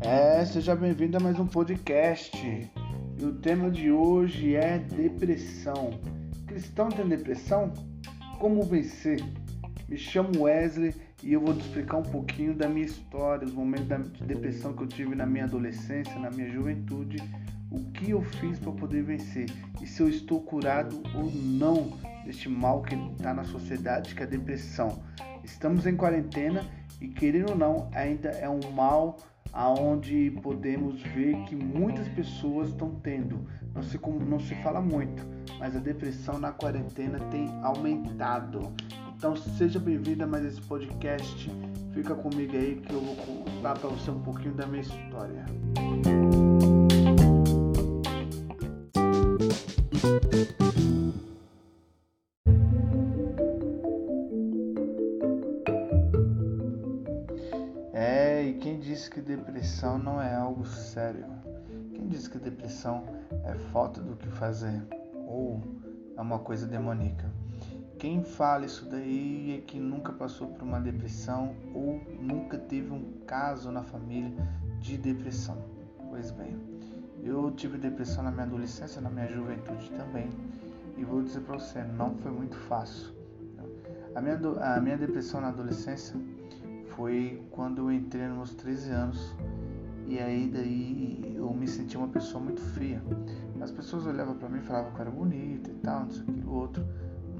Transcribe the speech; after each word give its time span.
É, 0.00 0.44
seja 0.44 0.74
bem-vindo 0.74 1.16
a 1.16 1.20
mais 1.20 1.38
um 1.38 1.46
podcast. 1.46 2.36
E 3.18 3.24
o 3.24 3.34
tema 3.34 3.70
de 3.70 3.90
hoje 3.90 4.56
é 4.56 4.78
depressão. 4.78 6.00
Cristão 6.46 6.88
tem 6.88 7.06
depressão? 7.06 7.72
Como 8.38 8.62
vencer? 8.62 9.22
Me 9.88 9.96
chamo 9.98 10.42
Wesley 10.42 10.94
e 11.22 11.34
eu 11.34 11.40
vou 11.40 11.54
te 11.54 11.60
explicar 11.60 11.98
um 11.98 12.02
pouquinho 12.02 12.54
da 12.54 12.68
minha 12.68 12.86
história, 12.86 13.46
os 13.46 13.52
momentos 13.52 13.86
de 14.12 14.24
depressão 14.24 14.72
que 14.72 14.82
eu 14.82 14.86
tive 14.86 15.14
na 15.14 15.26
minha 15.26 15.44
adolescência, 15.44 16.18
na 16.18 16.30
minha 16.30 16.48
juventude, 16.50 17.18
o 17.70 17.80
que 17.92 18.10
eu 18.10 18.22
fiz 18.22 18.58
para 18.58 18.72
poder 18.72 19.02
vencer 19.02 19.46
e 19.80 19.86
se 19.86 20.02
eu 20.02 20.08
estou 20.08 20.40
curado 20.40 21.02
ou 21.14 21.30
não 21.30 21.92
deste 22.24 22.48
mal 22.48 22.82
que 22.82 22.94
está 22.94 23.34
na 23.34 23.44
sociedade, 23.44 24.14
que 24.14 24.22
é 24.22 24.26
a 24.26 24.28
depressão. 24.28 25.02
Estamos 25.44 25.86
em 25.86 25.96
quarentena 25.96 26.64
e 27.00 27.08
querendo 27.08 27.50
ou 27.50 27.56
não, 27.56 27.90
ainda 27.94 28.30
é 28.30 28.48
um 28.48 28.60
mal 28.72 29.16
aonde 29.52 30.30
podemos 30.42 31.00
ver 31.02 31.36
que 31.44 31.54
muitas 31.54 32.08
pessoas 32.08 32.68
estão 32.70 32.94
tendo. 33.02 33.46
Não 33.74 33.82
se, 33.82 33.98
não 34.26 34.40
se 34.40 34.54
fala 34.56 34.80
muito, 34.80 35.26
mas 35.58 35.76
a 35.76 35.78
depressão 35.78 36.38
na 36.38 36.52
quarentena 36.52 37.18
tem 37.30 37.48
aumentado. 37.62 38.72
Então 39.16 39.36
seja 39.36 39.78
bem-vindo 39.78 40.24
a 40.24 40.26
mais 40.26 40.44
esse 40.44 40.60
podcast. 40.62 41.50
Fica 41.92 42.14
comigo 42.14 42.56
aí 42.56 42.76
que 42.76 42.92
eu 42.92 43.00
vou 43.00 43.16
contar 43.16 43.78
para 43.78 43.88
você 43.88 44.10
um 44.10 44.20
pouquinho 44.20 44.54
da 44.54 44.66
minha 44.66 44.82
história. 44.82 45.44
Depressão 59.82 59.98
não 59.98 60.22
é 60.22 60.32
algo 60.32 60.64
sério? 60.64 61.26
Quem 61.92 62.06
disse 62.06 62.30
que 62.30 62.38
depressão 62.38 63.04
é 63.44 63.52
falta 63.72 64.00
do 64.00 64.14
que 64.14 64.28
fazer 64.28 64.80
ou 65.26 65.60
é 66.16 66.20
uma 66.20 66.38
coisa 66.38 66.68
demoníaca? 66.68 67.28
Quem 67.98 68.22
fala 68.22 68.64
isso 68.64 68.88
daí 68.88 69.58
é 69.58 69.66
que 69.66 69.80
nunca 69.80 70.12
passou 70.12 70.46
por 70.46 70.62
uma 70.62 70.80
depressão 70.80 71.56
ou 71.74 72.00
nunca 72.20 72.56
teve 72.58 72.92
um 72.92 73.24
caso 73.26 73.72
na 73.72 73.82
família 73.82 74.32
de 74.78 74.96
depressão. 74.96 75.58
Pois 76.10 76.30
bem, 76.30 76.56
eu 77.20 77.50
tive 77.50 77.76
depressão 77.76 78.22
na 78.22 78.30
minha 78.30 78.44
adolescência, 78.44 79.00
na 79.00 79.10
minha 79.10 79.26
juventude 79.26 79.90
também. 79.96 80.30
E 80.96 81.04
vou 81.04 81.22
dizer 81.22 81.40
para 81.40 81.58
você, 81.58 81.82
não 81.82 82.14
foi 82.18 82.30
muito 82.30 82.56
fácil. 82.56 83.12
A 84.14 84.20
minha, 84.20 84.38
a 84.60 84.80
minha 84.80 84.96
depressão 84.96 85.40
na 85.40 85.48
adolescência 85.48 86.14
foi 86.96 87.42
quando 87.50 87.78
eu 87.78 87.92
entrei 87.92 88.26
nos 88.28 88.36
meus 88.36 88.54
13 88.54 88.90
anos 88.90 89.36
e 90.06 90.18
aí 90.18 90.50
daí 90.52 91.34
eu 91.36 91.52
me 91.52 91.66
senti 91.66 91.96
uma 91.96 92.08
pessoa 92.08 92.42
muito 92.42 92.60
feia. 92.60 93.02
As 93.60 93.70
pessoas 93.70 94.06
olhavam 94.06 94.36
para 94.36 94.48
mim 94.48 94.58
e 94.58 94.62
falavam 94.62 94.92
que 94.92 94.98
eu 94.98 95.02
era 95.02 95.10
bonita 95.10 95.70
e 95.70 95.74
tal, 95.74 96.00
não 96.04 96.10
sei 96.10 96.22
o 96.22 96.26
que, 96.26 96.46
o 96.46 96.52
outro 96.52 96.84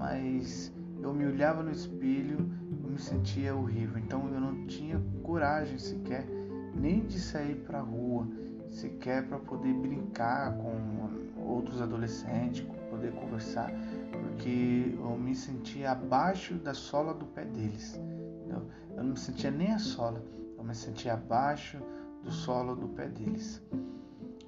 mas 0.02 0.72
eu 1.00 1.14
me 1.14 1.24
olhava 1.24 1.62
no 1.62 1.70
espelho, 1.70 2.50
eu 2.82 2.90
me 2.90 2.98
sentia 2.98 3.54
horrível. 3.54 3.98
Então 3.98 4.28
eu 4.34 4.40
não 4.40 4.66
tinha 4.66 5.00
coragem 5.22 5.78
sequer 5.78 6.26
nem 6.74 7.06
de 7.06 7.20
sair 7.20 7.54
para 7.64 7.80
rua, 7.80 8.26
sequer 8.68 9.28
para 9.28 9.38
poder 9.38 9.72
brincar 9.74 10.56
com 10.56 11.08
outros 11.40 11.80
adolescentes, 11.80 12.66
poder 12.90 13.12
conversar, 13.12 13.70
porque 14.10 14.92
eu 14.98 15.16
me 15.16 15.36
sentia 15.36 15.92
abaixo 15.92 16.54
da 16.54 16.74
sola 16.74 17.14
do 17.14 17.26
pé 17.26 17.44
deles. 17.44 18.00
Eu, 18.48 18.62
eu 19.02 19.06
não 19.06 19.12
me 19.14 19.18
sentia 19.18 19.50
nem 19.50 19.72
a 19.72 19.78
sola, 19.80 20.24
eu 20.56 20.62
me 20.62 20.74
sentia 20.74 21.14
abaixo 21.14 21.76
do 22.22 22.30
solo 22.30 22.76
do 22.76 22.88
pé 22.88 23.08
deles. 23.08 23.60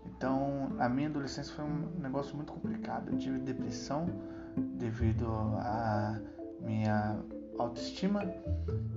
Então, 0.07 0.71
a 0.79 0.89
minha 0.89 1.09
adolescência 1.09 1.53
foi 1.53 1.65
um 1.65 1.91
negócio 2.01 2.37
muito 2.37 2.53
complicado. 2.53 3.11
Eu 3.11 3.19
tive 3.19 3.41
depressão, 3.41 4.07
devido 4.79 5.27
à 5.59 6.21
minha 6.61 7.19
autoestima 7.59 8.23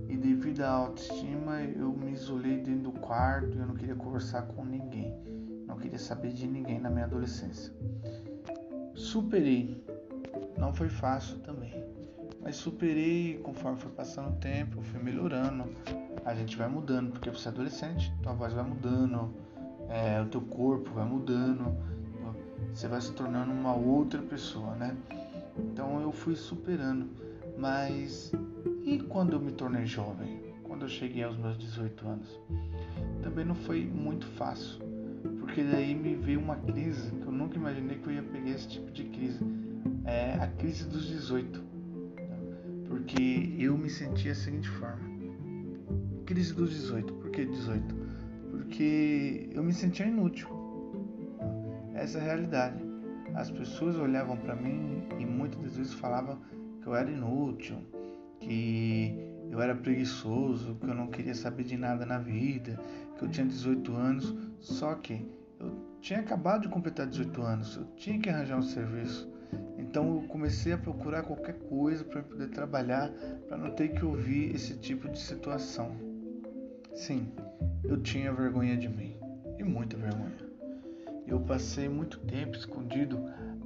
e 0.08 0.16
devido 0.16 0.62
à 0.62 0.70
autoestima 0.70 1.62
eu 1.62 1.92
me 1.92 2.12
isolei 2.12 2.58
dentro 2.58 2.92
do 2.92 3.00
quarto 3.00 3.58
e 3.58 3.60
eu 3.60 3.66
não 3.66 3.74
queria 3.74 3.96
conversar 3.96 4.44
com 4.44 4.64
ninguém, 4.64 5.14
não 5.66 5.78
queria 5.78 6.00
saber 6.00 6.34
de 6.34 6.48
ninguém 6.48 6.80
na 6.80 6.90
minha 6.90 7.06
adolescência. 7.06 7.74
Superei, 8.96 9.84
não 10.58 10.74
foi 10.74 10.90
fácil 10.90 11.40
também, 11.40 11.74
mas 12.48 12.56
superei 12.56 13.42
conforme 13.44 13.78
foi 13.78 13.92
passando 13.92 14.30
o 14.30 14.36
tempo, 14.38 14.82
fui 14.82 15.04
melhorando, 15.04 15.66
a 16.24 16.34
gente 16.34 16.56
vai 16.56 16.70
mudando, 16.70 17.12
porque 17.12 17.30
você 17.30 17.50
é 17.50 17.52
adolescente, 17.52 18.10
tua 18.24 18.32
voz 18.32 18.54
vai 18.54 18.64
mudando, 18.64 19.34
é, 19.90 20.22
o 20.22 20.28
teu 20.28 20.40
corpo 20.40 20.90
vai 20.92 21.04
mudando, 21.04 21.76
você 22.74 22.88
vai 22.88 23.02
se 23.02 23.12
tornando 23.12 23.52
uma 23.52 23.76
outra 23.76 24.22
pessoa, 24.22 24.76
né? 24.76 24.96
Então 25.58 26.00
eu 26.00 26.10
fui 26.14 26.38
superando. 26.38 27.10
Mas 27.58 28.32
e 28.86 28.98
quando 28.98 29.34
eu 29.34 29.42
me 29.42 29.52
tornei 29.52 29.86
jovem? 29.86 30.42
Quando 30.64 30.84
eu 30.84 30.88
cheguei 30.88 31.24
aos 31.24 31.36
meus 31.36 31.58
18 31.58 32.08
anos? 32.08 32.40
Também 33.22 33.44
não 33.44 33.56
foi 33.56 33.84
muito 33.84 34.26
fácil, 34.26 34.80
porque 35.42 35.64
daí 35.64 35.94
me 35.94 36.16
veio 36.16 36.40
uma 36.40 36.56
crise 36.56 37.12
que 37.12 37.26
eu 37.26 37.32
nunca 37.34 37.58
imaginei 37.58 37.98
que 37.98 38.08
eu 38.08 38.14
ia 38.14 38.24
pegar 38.24 38.52
esse 38.52 38.70
tipo 38.70 38.90
de 38.90 39.04
crise. 39.04 39.44
É 40.06 40.36
a 40.36 40.48
crise 40.48 40.86
dos 40.86 41.06
18. 41.08 41.67
Porque 42.88 43.56
eu 43.60 43.78
me 43.78 43.90
sentia 43.90 44.34
da 44.34 44.40
seguinte 44.40 44.70
forma. 44.70 45.08
Crise 46.26 46.54
dos 46.54 46.72
18. 46.72 47.14
Por 47.14 47.32
que 47.32 47.46
18? 47.46 47.96
Porque 48.52 49.50
eu 49.54 49.64
me 49.64 49.74
sentia 49.74 50.06
inútil. 50.06 50.48
Essa 51.94 52.20
é 52.20 52.22
a 52.22 52.24
realidade 52.24 52.88
as 53.38 53.52
pessoas 53.52 53.96
olhavam 53.98 54.36
para 54.36 54.56
mim 54.56 55.04
e 55.20 55.26
muitas 55.26 55.62
das 55.62 55.78
vezes 55.78 55.94
falavam 55.94 56.40
que 56.82 56.88
eu 56.88 56.96
era 56.96 57.10
inútil, 57.10 57.78
que 58.40 59.16
eu 59.52 59.62
era 59.62 59.76
preguiçoso, 59.76 60.76
que 60.76 60.88
eu 60.88 60.96
não 60.96 61.08
queria 61.08 61.36
saber 61.36 61.64
de 61.64 61.78
nada 61.78 62.04
na 62.04 62.18
vida, 62.18 62.80
que 63.16 63.24
eu 63.24 63.30
tinha 63.30 63.46
18 63.46 63.94
anos, 63.94 64.36
só 64.60 64.96
que 64.96 65.24
eu 65.60 65.72
tinha 66.02 66.20
acabado 66.20 66.64
de 66.64 66.70
completar 66.70 67.06
18 67.06 67.42
anos, 67.44 67.76
eu 67.76 67.86
tinha 67.96 68.20
que 68.20 68.28
arranjar 68.28 68.58
um 68.58 68.64
serviço. 68.64 69.32
Então 69.78 70.16
eu 70.16 70.28
comecei 70.28 70.74
a 70.74 70.78
procurar 70.78 71.24
qualquer 71.24 71.56
coisa 71.70 72.04
para 72.04 72.22
poder 72.22 72.50
trabalhar, 72.50 73.12
para 73.48 73.58
não 73.58 73.72
ter 73.72 73.90
que 73.90 74.04
ouvir 74.04 74.54
esse 74.56 74.78
tipo 74.78 75.10
de 75.10 75.20
situação. 75.20 75.96
Sim, 76.94 77.32
eu 77.84 78.02
tinha 78.02 78.34
vergonha 78.34 78.76
de 78.76 78.90
mim, 78.90 79.16
e 79.58 79.64
muita 79.64 79.96
vergonha 79.98 80.48
eu 81.28 81.42
passei 81.42 81.90
muito 81.90 82.20
tempo 82.20 82.56
escondido 82.56 83.20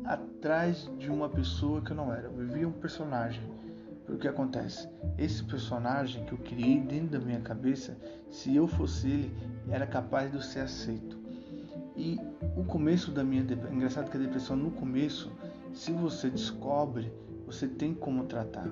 atrás 0.03 0.89
de 0.97 1.09
uma 1.09 1.29
pessoa 1.29 1.81
que 1.81 1.91
eu 1.91 1.95
não 1.95 2.11
era. 2.11 2.23
Eu 2.23 2.33
vivia 2.33 2.67
um 2.67 2.71
personagem. 2.71 3.41
O 4.09 4.17
que 4.17 4.27
acontece? 4.27 4.89
Esse 5.17 5.43
personagem 5.43 6.25
que 6.25 6.33
eu 6.33 6.37
criei 6.39 6.81
dentro 6.81 7.19
da 7.19 7.19
minha 7.19 7.39
cabeça, 7.39 7.95
se 8.29 8.53
eu 8.55 8.67
fosse 8.67 9.07
ele, 9.07 9.31
era 9.69 9.85
capaz 9.85 10.31
de 10.31 10.37
eu 10.37 10.41
ser 10.41 10.61
aceito. 10.61 11.17
E 11.95 12.17
o 12.57 12.63
começo 12.63 13.11
da 13.11 13.23
minha 13.23 13.43
depressão, 13.43 13.75
engraçado 13.75 14.09
que 14.09 14.17
a 14.17 14.19
depressão 14.19 14.55
no 14.55 14.71
começo, 14.71 15.31
se 15.73 15.91
você 15.91 16.29
descobre, 16.29 17.11
você 17.45 17.67
tem 17.67 17.93
como 17.93 18.25
tratar. 18.25 18.69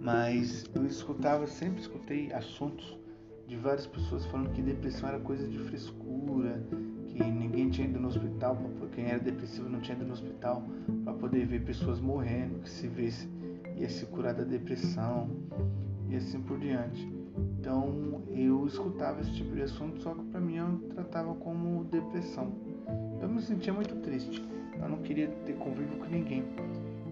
Mas 0.00 0.64
eu 0.74 0.84
escutava, 0.86 1.46
sempre 1.46 1.80
escutei 1.80 2.32
assuntos 2.32 2.98
de 3.46 3.56
várias 3.56 3.86
pessoas 3.86 4.24
falando 4.26 4.50
que 4.50 4.62
depressão 4.62 5.08
era 5.08 5.20
coisa 5.20 5.46
de 5.46 5.58
frescura, 5.58 6.62
que 7.08 7.22
ninguém 7.22 7.70
tinha 7.70 7.86
ido 7.86 8.00
no 8.00 8.08
hospital, 8.08 8.56
quem 8.92 9.06
era 9.06 9.18
depressivo 9.18 9.68
não 9.68 9.80
tinha 9.80 9.96
ido 9.96 10.06
no 10.06 10.12
hospital 10.12 10.62
para 11.04 11.14
poder 11.14 11.46
ver 11.46 11.64
pessoas 11.64 12.00
morrendo, 12.00 12.60
que 12.60 12.70
se 12.70 12.88
visse 12.88 13.28
ia 13.76 13.88
se 13.88 14.06
curar 14.06 14.34
da 14.34 14.44
depressão 14.44 15.28
e 16.08 16.16
assim 16.16 16.40
por 16.40 16.58
diante. 16.58 17.10
Então 17.58 18.22
eu 18.30 18.66
escutava 18.66 19.20
esse 19.20 19.32
tipo 19.32 19.54
de 19.54 19.62
assunto, 19.62 20.00
só 20.02 20.14
que 20.14 20.22
para 20.24 20.40
mim 20.40 20.56
eu 20.56 20.78
tratava 20.94 21.34
como 21.34 21.84
depressão. 21.84 22.52
Eu 23.20 23.28
me 23.28 23.40
sentia 23.40 23.72
muito 23.72 23.94
triste, 23.96 24.42
eu 24.82 24.88
não 24.88 24.98
queria 24.98 25.28
ter 25.46 25.54
convívio 25.54 25.98
com 25.98 26.06
ninguém. 26.06 26.44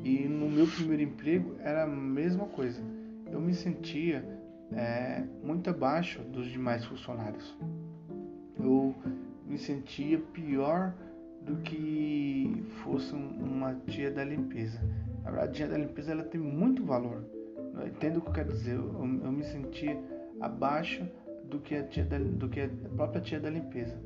E 0.04 0.26
no 0.26 0.50
meu 0.50 0.66
primeiro 0.66 1.02
emprego 1.02 1.56
era 1.60 1.84
a 1.84 1.86
mesma 1.86 2.46
coisa. 2.46 2.82
Eu 3.30 3.40
me 3.40 3.54
sentia 3.54 4.24
é, 4.72 5.24
muito 5.42 5.70
abaixo 5.70 6.20
dos 6.22 6.50
demais 6.50 6.84
funcionários. 6.84 7.56
Eu 8.58 8.94
me 9.46 9.58
sentia 9.58 10.18
pior 10.18 10.94
do 11.42 11.56
que 11.56 12.64
fosse 12.82 13.14
uma 13.14 13.74
tia 13.86 14.10
da 14.10 14.24
limpeza. 14.24 14.80
Na 15.22 15.30
verdade, 15.30 15.50
a 15.50 15.54
tia 15.54 15.68
da 15.68 15.78
limpeza 15.78 16.12
ela 16.12 16.24
tem 16.24 16.40
muito 16.40 16.84
valor. 16.84 17.24
Eu 17.74 17.86
entendo 17.86 18.18
o 18.18 18.20
que 18.20 18.28
eu 18.28 18.32
quero 18.32 18.52
dizer. 18.52 18.76
Eu, 18.76 19.20
eu 19.24 19.32
me 19.32 19.44
sentia 19.44 19.98
abaixo 20.40 21.06
do 21.44 21.58
que 21.58 21.74
a 21.74 21.84
tia 21.84 22.04
da, 22.04 22.18
do 22.18 22.48
que 22.48 22.60
a 22.60 22.68
própria 22.94 23.20
tia 23.20 23.40
da 23.40 23.50
limpeza, 23.50 23.96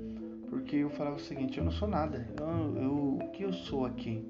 porque 0.48 0.76
eu 0.76 0.90
falava 0.90 1.16
o 1.16 1.20
seguinte: 1.20 1.58
eu 1.58 1.64
não 1.64 1.72
sou 1.72 1.88
nada. 1.88 2.26
Eu, 2.38 2.82
eu, 2.82 3.18
o 3.22 3.30
que 3.32 3.42
eu 3.42 3.52
sou 3.52 3.84
aqui? 3.84 4.26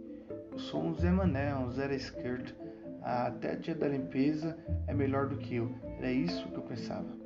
Eu 0.52 0.58
sou 0.58 0.82
um 0.82 0.94
Zé 0.94 1.10
Mané, 1.10 1.54
um 1.54 1.70
zero 1.70 1.94
esquerdo. 1.94 2.54
até 3.02 3.52
a 3.52 3.56
tia 3.56 3.74
da 3.74 3.88
limpeza 3.88 4.56
é 4.86 4.94
melhor 4.94 5.28
do 5.28 5.36
que 5.36 5.56
eu. 5.56 5.70
Era 5.98 6.10
isso 6.10 6.48
que 6.48 6.56
eu 6.56 6.62
pensava. 6.62 7.24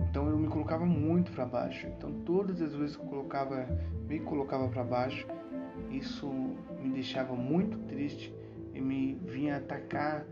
Então 0.00 0.28
eu 0.28 0.38
me 0.38 0.48
colocava 0.48 0.86
muito 0.86 1.30
para 1.32 1.44
baixo. 1.44 1.86
Então 1.86 2.12
todas 2.24 2.60
as 2.62 2.74
vezes 2.74 2.96
que 2.96 3.02
eu 3.02 3.08
colocava, 3.08 3.66
me 4.08 4.20
colocava 4.20 4.68
para 4.68 4.84
baixo, 4.84 5.26
isso 5.90 6.26
me 6.80 6.90
deixava 6.90 7.34
muito 7.34 7.78
triste 7.86 8.34
e 8.74 8.80
me 8.80 9.14
vinha 9.24 9.56
atacar, 9.56 10.26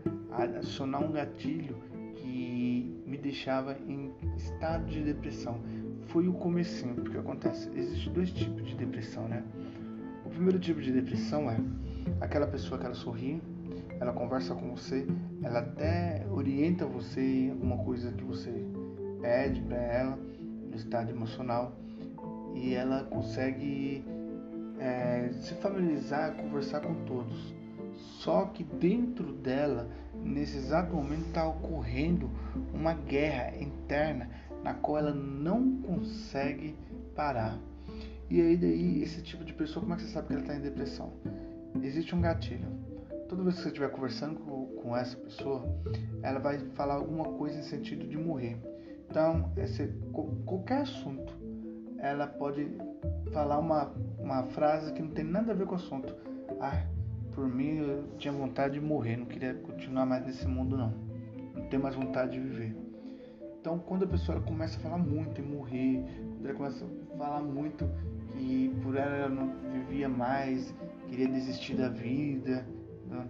acionar 0.57 1.03
um 1.03 1.11
gatilho 1.11 1.77
que 2.15 3.03
me 3.05 3.17
deixava 3.17 3.77
em 3.87 4.13
estado 4.35 4.85
de 4.85 5.03
depressão. 5.03 5.59
Foi 6.15 6.29
o 6.29 6.33
comecinho, 6.33 6.95
porque 6.95 7.17
acontece, 7.17 7.69
existem 7.75 8.13
dois 8.13 8.31
tipos 8.31 8.65
de 8.65 8.73
depressão, 8.75 9.27
né? 9.27 9.43
O 10.25 10.29
primeiro 10.29 10.57
tipo 10.57 10.79
de 10.79 10.89
depressão 10.89 11.51
é 11.51 11.57
aquela 12.21 12.47
pessoa 12.47 12.79
que 12.79 12.85
ela 12.85 12.95
sorri, 12.95 13.43
ela 13.99 14.13
conversa 14.13 14.55
com 14.55 14.73
você, 14.73 15.05
ela 15.43 15.59
até 15.59 16.25
orienta 16.31 16.85
você 16.85 17.19
em 17.19 17.51
alguma 17.51 17.83
coisa 17.83 18.13
que 18.13 18.23
você 18.23 18.49
pede 19.21 19.59
para 19.63 19.75
ela 19.75 20.17
no 20.69 20.73
estado 20.77 21.09
emocional 21.09 21.77
e 22.53 22.73
ela 22.73 23.03
consegue 23.03 24.05
é, 24.79 25.31
se 25.33 25.53
familiarizar, 25.55 26.33
conversar 26.37 26.79
com 26.79 26.95
todos. 27.03 27.53
Só 28.21 28.45
que 28.45 28.63
dentro 28.63 29.33
dela, 29.33 29.89
nesse 30.23 30.55
exato 30.55 30.95
momento, 30.95 31.27
está 31.27 31.45
ocorrendo 31.45 32.29
uma 32.73 32.93
guerra 32.93 33.53
interna 33.57 34.29
na 34.65 34.73
qual 34.73 34.97
ela 34.97 35.13
não 35.13 35.79
consegue 35.83 36.75
parar. 37.15 37.55
E 38.31 38.41
aí 38.41 38.57
daí 38.57 39.03
esse 39.03 39.21
tipo 39.21 39.45
de 39.45 39.53
pessoa, 39.53 39.81
como 39.81 39.93
é 39.93 39.97
que 39.97 40.01
você 40.01 40.09
sabe 40.09 40.27
que 40.27 40.33
ela 40.33 40.41
está 40.41 40.55
em 40.55 40.61
depressão? 40.61 41.13
Existe 41.83 42.15
um 42.15 42.21
gatilho. 42.21 42.67
Toda 43.29 43.43
vez 43.43 43.57
que 43.57 43.61
você 43.61 43.67
estiver 43.67 43.89
conversando 43.91 44.39
com, 44.39 44.65
com 44.81 44.97
essa 44.97 45.15
pessoa, 45.17 45.63
ela 46.23 46.39
vai 46.39 46.57
falar 46.73 46.95
alguma 46.95 47.25
coisa 47.25 47.59
em 47.59 47.61
sentido 47.61 48.07
de 48.07 48.17
morrer. 48.17 48.57
Então, 49.07 49.51
esse, 49.55 49.87
qualquer 50.45 50.81
assunto, 50.81 51.31
ela 51.99 52.25
pode 52.25 52.67
falar 53.31 53.59
uma, 53.59 53.93
uma 54.17 54.43
frase 54.45 54.91
que 54.93 55.01
não 55.01 55.11
tem 55.11 55.25
nada 55.25 55.51
a 55.51 55.55
ver 55.55 55.67
com 55.67 55.73
o 55.73 55.75
assunto. 55.75 56.15
Ah, 56.59 56.87
por 57.33 57.47
mim 57.47 57.77
eu 57.77 58.07
tinha 58.17 58.33
vontade 58.33 58.79
de 58.79 58.81
morrer, 58.81 59.17
não 59.17 59.27
queria 59.27 59.53
continuar 59.53 60.07
mais 60.07 60.25
nesse 60.25 60.47
mundo 60.47 60.75
não. 60.75 60.91
Não 61.53 61.67
tenho 61.69 61.83
mais 61.83 61.93
vontade 61.93 62.31
de 62.31 62.39
viver. 62.39 62.84
Então, 63.65 63.79
quando 63.79 64.03
a 64.03 64.07
pessoa 64.07 64.39
começa 64.41 64.77
a 64.77 64.79
falar 64.79 64.99
muito 64.99 65.41
em 65.41 65.43
morrer, 65.43 66.05
quando 66.35 66.45
ela 66.45 66.53
começa 66.53 66.85
a 66.85 67.17
falar 67.17 67.41
muito 67.41 67.89
que 68.29 68.71
por 68.83 68.95
ela 68.95 69.15
ela 69.15 69.29
não 69.29 69.55
vivia 69.71 70.07
mais, 70.07 70.71
queria 71.07 71.27
desistir 71.27 71.73
da 71.73 71.89
vida. 71.89 72.63
Né? 73.09 73.27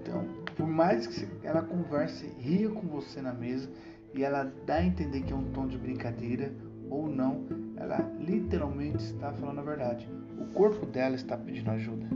Então, 0.00 0.24
por 0.56 0.66
mais 0.66 1.06
que 1.06 1.28
ela 1.46 1.60
converse, 1.60 2.26
ria 2.38 2.70
com 2.70 2.86
você 2.88 3.20
na 3.20 3.34
mesa 3.34 3.68
e 4.14 4.24
ela 4.24 4.50
dá 4.64 4.76
a 4.76 4.86
entender 4.86 5.20
que 5.20 5.34
é 5.34 5.36
um 5.36 5.52
tom 5.52 5.66
de 5.66 5.76
brincadeira 5.76 6.54
ou 6.88 7.06
não, 7.06 7.44
ela 7.76 7.98
literalmente 8.18 9.04
está 9.04 9.30
falando 9.30 9.58
a 9.58 9.62
verdade. 9.62 10.08
O 10.40 10.46
corpo 10.54 10.86
dela 10.86 11.16
está 11.16 11.36
pedindo 11.36 11.70
ajuda. 11.70 12.08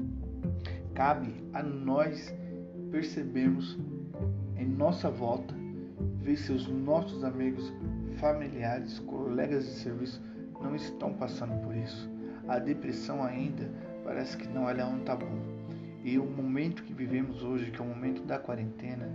Cabe 0.94 1.44
a 1.52 1.62
nós 1.62 2.34
percebermos 2.90 3.78
em 4.56 4.66
nossa 4.66 5.10
volta, 5.10 5.59
ver 6.22 6.36
se 6.36 6.52
os 6.52 6.66
nossos 6.68 7.24
amigos, 7.24 7.72
familiares, 8.16 8.98
colegas 9.00 9.64
de 9.64 9.72
serviço 9.72 10.22
não 10.60 10.74
estão 10.74 11.12
passando 11.14 11.60
por 11.64 11.74
isso 11.74 12.10
a 12.50 12.58
depressão 12.58 13.22
ainda 13.22 13.70
parece 14.02 14.36
que 14.36 14.48
não 14.48 14.68
é 14.68 14.84
um 14.84 15.04
tabu. 15.04 15.26
E 16.02 16.18
o 16.18 16.26
momento 16.26 16.82
que 16.82 16.92
vivemos 16.92 17.44
hoje, 17.44 17.70
que 17.70 17.80
é 17.80 17.84
o 17.84 17.86
momento 17.86 18.22
da 18.24 18.40
quarentena, 18.40 19.08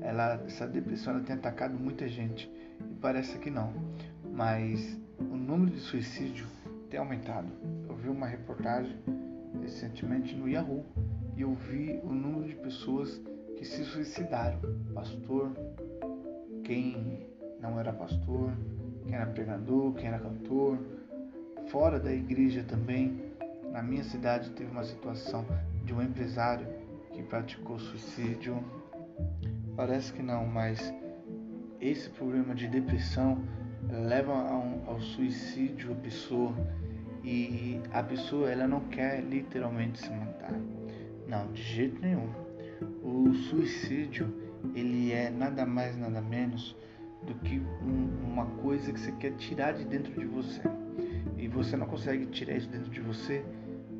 ela, 0.00 0.42
essa 0.44 0.66
depressão 0.66 1.14
ela 1.14 1.22
tem 1.22 1.36
atacado 1.36 1.78
muita 1.78 2.08
gente 2.08 2.50
e 2.80 2.94
parece 2.94 3.38
que 3.38 3.48
não. 3.48 3.72
Mas 4.32 4.98
o 5.20 5.36
número 5.36 5.70
de 5.70 5.78
suicídio 5.78 6.46
tem 6.88 6.98
aumentado. 6.98 7.48
Eu 7.88 7.94
vi 7.94 8.08
uma 8.08 8.26
reportagem 8.26 8.96
recentemente 9.62 10.34
no 10.34 10.48
Yahoo 10.48 10.84
e 11.36 11.42
eu 11.42 11.54
vi 11.54 12.00
o 12.02 12.12
número 12.12 12.48
de 12.48 12.56
pessoas 12.56 13.20
que 13.56 13.64
se 13.64 13.84
suicidaram. 13.84 14.58
Pastor, 14.92 15.52
quem 16.64 17.26
não 17.60 17.78
era 17.78 17.92
pastor, 17.92 18.52
quem 19.04 19.14
era 19.14 19.26
pregador, 19.26 19.92
quem 19.94 20.08
era 20.08 20.18
cantor, 20.18 20.78
Fora 21.70 22.00
da 22.00 22.12
igreja 22.12 22.64
também, 22.64 23.32
na 23.70 23.80
minha 23.80 24.02
cidade 24.02 24.50
teve 24.50 24.68
uma 24.72 24.82
situação 24.82 25.46
de 25.84 25.94
um 25.94 26.02
empresário 26.02 26.66
que 27.12 27.22
praticou 27.22 27.78
suicídio. 27.78 28.58
Parece 29.76 30.12
que 30.12 30.20
não, 30.20 30.44
mas 30.46 30.92
esse 31.80 32.10
problema 32.10 32.56
de 32.56 32.66
depressão 32.66 33.44
leva 33.88 34.32
ao, 34.32 34.94
ao 34.94 35.00
suicídio 35.00 35.92
a 35.92 35.94
pessoa 35.94 36.52
e 37.22 37.80
a 37.92 38.02
pessoa 38.02 38.50
ela 38.50 38.66
não 38.66 38.80
quer 38.88 39.20
literalmente 39.20 40.00
se 40.00 40.10
matar. 40.10 40.58
Não, 41.28 41.52
de 41.52 41.62
jeito 41.62 42.00
nenhum. 42.00 42.28
O 43.00 43.32
suicídio 43.32 44.49
ele 44.74 45.12
é 45.12 45.30
nada 45.30 45.64
mais 45.66 45.96
nada 45.96 46.20
menos 46.20 46.76
do 47.26 47.34
que 47.34 47.60
um, 47.82 48.30
uma 48.32 48.46
coisa 48.46 48.92
que 48.92 49.00
você 49.00 49.12
quer 49.12 49.32
tirar 49.32 49.72
de 49.72 49.84
dentro 49.84 50.12
de 50.12 50.26
você. 50.26 50.62
E 51.36 51.48
você 51.48 51.76
não 51.76 51.86
consegue 51.86 52.26
tirar 52.26 52.56
isso 52.56 52.68
dentro 52.68 52.90
de 52.90 53.00
você 53.00 53.44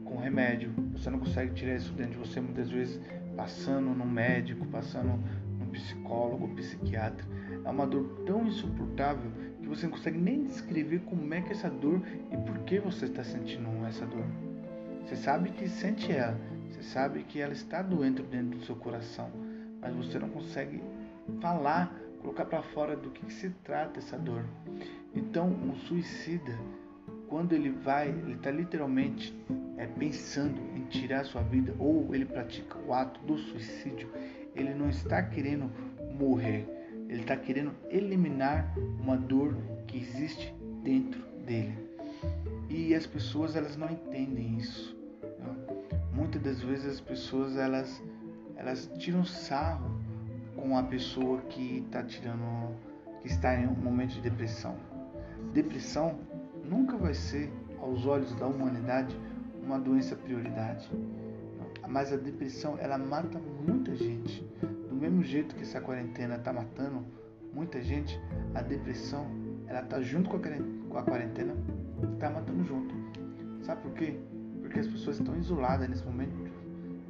com 0.04 0.18
remédio. 0.18 0.72
Você 0.92 1.10
não 1.10 1.18
consegue 1.18 1.54
tirar 1.54 1.76
isso 1.76 1.92
dentro 1.92 2.12
de 2.20 2.28
você 2.28 2.40
muitas 2.40 2.70
vezes 2.70 3.00
passando 3.36 3.90
no 3.94 4.04
médico, 4.04 4.66
passando 4.66 5.18
no 5.58 5.66
psicólogo, 5.66 6.48
psiquiatra. 6.54 7.24
É 7.64 7.70
uma 7.70 7.86
dor 7.86 8.04
tão 8.26 8.46
insuportável 8.46 9.30
que 9.60 9.68
você 9.68 9.86
não 9.86 9.92
consegue 9.92 10.18
nem 10.18 10.42
descrever 10.42 11.00
como 11.00 11.32
é 11.32 11.40
que 11.40 11.48
é 11.48 11.52
essa 11.52 11.70
dor 11.70 12.02
e 12.30 12.36
por 12.36 12.58
que 12.60 12.78
você 12.78 13.06
está 13.06 13.22
sentindo 13.22 13.68
essa 13.86 14.06
dor. 14.06 14.24
Você 15.04 15.16
sabe 15.16 15.50
que 15.50 15.68
sente 15.68 16.12
ela, 16.12 16.38
você 16.70 16.82
sabe 16.82 17.24
que 17.24 17.40
ela 17.40 17.52
está 17.52 17.82
doendo 17.82 18.22
dentro 18.22 18.58
do 18.58 18.64
seu 18.64 18.76
coração, 18.76 19.30
mas 19.80 19.94
você 19.94 20.18
não 20.18 20.28
consegue 20.28 20.82
falar, 21.40 21.94
colocar 22.20 22.44
para 22.44 22.62
fora 22.62 22.96
do 22.96 23.10
que, 23.10 23.26
que 23.26 23.32
se 23.32 23.50
trata 23.64 23.98
essa 23.98 24.18
dor. 24.18 24.44
Então, 25.14 25.48
o 25.48 25.74
suicida 25.86 26.56
quando 27.30 27.52
ele 27.52 27.70
vai, 27.70 28.08
ele 28.08 28.34
está 28.34 28.50
literalmente 28.50 29.32
é, 29.78 29.86
pensando 29.86 30.60
em 30.76 30.84
tirar 30.86 31.24
sua 31.24 31.42
vida 31.42 31.72
ou 31.78 32.12
ele 32.12 32.26
pratica 32.26 32.76
o 32.86 32.92
ato 32.92 33.20
do 33.24 33.38
suicídio, 33.38 34.10
ele 34.54 34.74
não 34.74 34.90
está 34.90 35.22
querendo 35.22 35.70
morrer, 36.18 36.66
ele 37.08 37.20
está 37.20 37.36
querendo 37.36 37.72
eliminar 37.88 38.74
uma 39.00 39.16
dor 39.16 39.56
que 39.86 39.96
existe 39.96 40.52
dentro 40.82 41.22
dele. 41.46 41.72
E 42.68 42.94
as 42.94 43.06
pessoas 43.06 43.54
elas 43.54 43.76
não 43.76 43.88
entendem 43.88 44.58
isso. 44.58 44.96
Né? 45.22 45.56
Muitas 46.12 46.42
das 46.42 46.60
vezes 46.60 46.86
as 46.86 47.00
pessoas 47.00 47.56
elas 47.56 48.02
elas 48.60 48.90
tiram 48.98 49.24
sarro 49.24 49.90
com 50.54 50.76
a 50.76 50.82
pessoa 50.82 51.40
que 51.48 51.78
está 51.78 52.02
tirando, 52.02 52.76
que 53.22 53.26
está 53.26 53.58
em 53.58 53.66
um 53.66 53.74
momento 53.74 54.10
de 54.10 54.20
depressão. 54.20 54.76
Depressão 55.54 56.18
nunca 56.62 56.94
vai 56.98 57.14
ser, 57.14 57.50
aos 57.80 58.04
olhos 58.04 58.34
da 58.34 58.46
humanidade, 58.46 59.18
uma 59.62 59.78
doença 59.78 60.14
prioridade. 60.14 60.90
Mas 61.88 62.12
a 62.12 62.16
depressão, 62.16 62.76
ela 62.78 62.98
mata 62.98 63.40
muita 63.66 63.96
gente. 63.96 64.46
Do 64.90 64.94
mesmo 64.94 65.22
jeito 65.22 65.54
que 65.56 65.62
essa 65.62 65.80
quarentena 65.80 66.36
está 66.36 66.52
matando 66.52 67.02
muita 67.54 67.80
gente, 67.80 68.20
a 68.54 68.60
depressão, 68.60 69.26
ela 69.68 69.80
está 69.80 70.02
junto 70.02 70.28
com 70.28 70.98
a 70.98 71.02
quarentena, 71.02 71.54
está 72.12 72.28
matando 72.28 72.62
junto. 72.64 72.94
Sabe 73.62 73.80
por 73.80 73.92
quê? 73.92 74.20
Porque 74.60 74.80
as 74.80 74.86
pessoas 74.86 75.18
estão 75.18 75.34
isoladas 75.38 75.88
nesse 75.88 76.04
momento, 76.04 76.36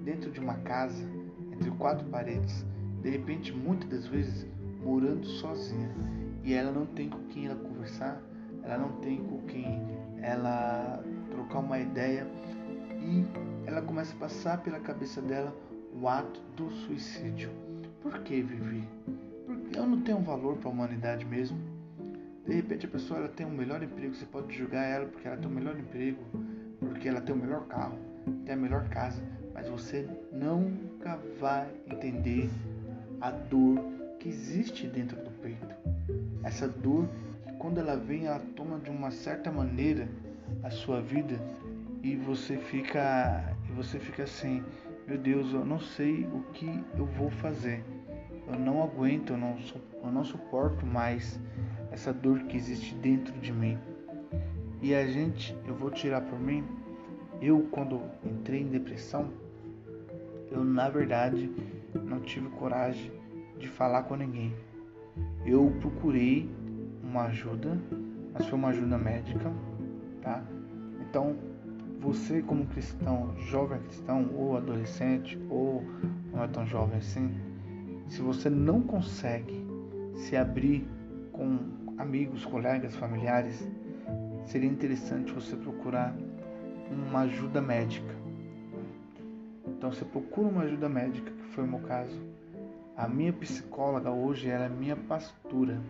dentro 0.04 0.30
de 0.30 0.38
uma 0.38 0.54
casa, 0.58 1.04
entre 1.60 1.70
quatro 1.72 2.06
paredes, 2.06 2.64
de 3.02 3.10
repente, 3.10 3.52
muitas 3.52 3.88
das 3.90 4.06
vezes, 4.06 4.46
morando 4.82 5.26
sozinha. 5.26 5.90
E 6.42 6.54
ela 6.54 6.72
não 6.72 6.86
tem 6.86 7.10
com 7.10 7.22
quem 7.24 7.46
ela 7.46 7.56
conversar, 7.56 8.20
ela 8.62 8.78
não 8.78 8.92
tem 9.00 9.18
com 9.18 9.42
quem 9.42 9.78
ela 10.22 11.04
trocar 11.30 11.58
uma 11.58 11.78
ideia 11.78 12.26
e 12.98 13.24
ela 13.66 13.82
começa 13.82 14.14
a 14.14 14.18
passar 14.18 14.62
pela 14.62 14.80
cabeça 14.80 15.20
dela 15.20 15.54
o 15.94 16.08
ato 16.08 16.40
do 16.56 16.70
suicídio. 16.70 17.50
Por 18.00 18.20
que 18.20 18.40
Vivi? 18.40 18.88
Porque 19.46 19.78
eu 19.78 19.86
não 19.86 20.00
tenho 20.00 20.20
valor 20.20 20.56
para 20.56 20.68
a 20.68 20.72
humanidade 20.72 21.26
mesmo. 21.26 21.58
De 22.46 22.54
repente 22.54 22.86
a 22.86 22.88
pessoa 22.88 23.20
ela 23.20 23.28
tem 23.28 23.46
um 23.46 23.50
melhor 23.50 23.82
emprego, 23.82 24.14
você 24.14 24.24
pode 24.24 24.56
julgar 24.56 24.82
ela 24.82 25.06
porque 25.06 25.28
ela 25.28 25.36
tem 25.36 25.46
um 25.46 25.54
melhor 25.54 25.78
emprego, 25.78 26.22
porque 26.78 27.06
ela 27.06 27.20
tem 27.20 27.34
o 27.34 27.38
um 27.38 27.42
melhor 27.42 27.66
carro, 27.66 27.98
tem 28.46 28.54
a 28.54 28.58
melhor 28.58 28.88
casa, 28.88 29.22
mas 29.54 29.68
você 29.68 30.08
nunca 30.32 31.18
vai 31.38 31.68
entender 31.86 32.48
a 33.20 33.30
dor 33.30 33.78
que 34.18 34.28
existe 34.28 34.86
dentro 34.86 35.16
do 35.16 35.30
peito. 35.42 35.74
Essa 36.42 36.68
dor 36.68 37.08
quando 37.60 37.78
ela 37.78 37.94
vem, 37.94 38.24
ela 38.24 38.40
toma 38.56 38.78
de 38.78 38.88
uma 38.88 39.10
certa 39.10 39.52
maneira 39.52 40.08
a 40.62 40.70
sua 40.70 40.98
vida 41.02 41.38
e 42.02 42.16
você 42.16 42.56
fica, 42.56 43.54
você 43.76 43.98
fica 43.98 44.22
assim, 44.22 44.64
meu 45.06 45.18
Deus, 45.18 45.52
eu 45.52 45.62
não 45.62 45.78
sei 45.78 46.24
o 46.24 46.40
que 46.54 46.82
eu 46.96 47.04
vou 47.04 47.30
fazer. 47.30 47.84
Eu 48.48 48.58
não 48.58 48.82
aguento, 48.82 49.34
eu 49.34 49.36
não, 49.36 49.58
eu 50.02 50.10
não 50.10 50.24
suporto 50.24 50.86
mais 50.86 51.38
essa 51.92 52.14
dor 52.14 52.40
que 52.44 52.56
existe 52.56 52.94
dentro 52.94 53.38
de 53.40 53.52
mim. 53.52 53.78
E 54.80 54.94
a 54.94 55.06
gente, 55.06 55.54
eu 55.68 55.74
vou 55.74 55.90
tirar 55.90 56.22
por 56.22 56.40
mim, 56.40 56.64
eu 57.40 57.66
quando 57.70 58.00
entrei 58.24 58.60
em 58.62 58.68
depressão, 58.68 59.28
eu 60.50 60.64
na 60.64 60.88
verdade 60.88 61.50
não 62.04 62.20
tive 62.20 62.48
coragem 62.50 63.10
de 63.58 63.68
falar 63.68 64.02
com 64.04 64.16
ninguém. 64.16 64.54
Eu 65.44 65.72
procurei 65.80 66.50
uma 67.02 67.24
ajuda, 67.24 67.78
mas 68.32 68.46
foi 68.46 68.58
uma 68.58 68.68
ajuda 68.68 68.98
médica, 68.98 69.52
tá? 70.22 70.42
Então, 71.00 71.36
você 72.00 72.42
como 72.42 72.66
cristão, 72.66 73.34
jovem 73.38 73.80
cristão 73.80 74.30
ou 74.34 74.56
adolescente 74.56 75.38
ou 75.48 75.84
não 76.32 76.42
é 76.42 76.48
tão 76.48 76.66
jovem 76.66 76.98
assim, 76.98 77.34
se 78.08 78.20
você 78.20 78.48
não 78.48 78.80
consegue 78.80 79.64
se 80.14 80.36
abrir 80.36 80.86
com 81.32 81.58
amigos, 81.98 82.44
colegas, 82.44 82.94
familiares, 82.96 83.68
seria 84.44 84.68
interessante 84.68 85.32
você 85.32 85.56
procurar 85.56 86.16
uma 86.90 87.20
ajuda 87.20 87.60
médica. 87.60 88.14
Então 89.66 89.92
você 89.92 90.04
procura 90.04 90.48
uma 90.48 90.62
ajuda 90.62 90.88
médica, 90.88 91.30
que 91.30 91.44
foi 91.54 91.64
o 91.64 91.66
meu 91.66 91.80
caso. 91.80 92.20
A 92.96 93.08
minha 93.08 93.32
psicóloga 93.32 94.10
hoje 94.10 94.48
ela 94.48 94.66
é 94.66 94.68
minha 94.68 94.96
pastora. 94.96 95.80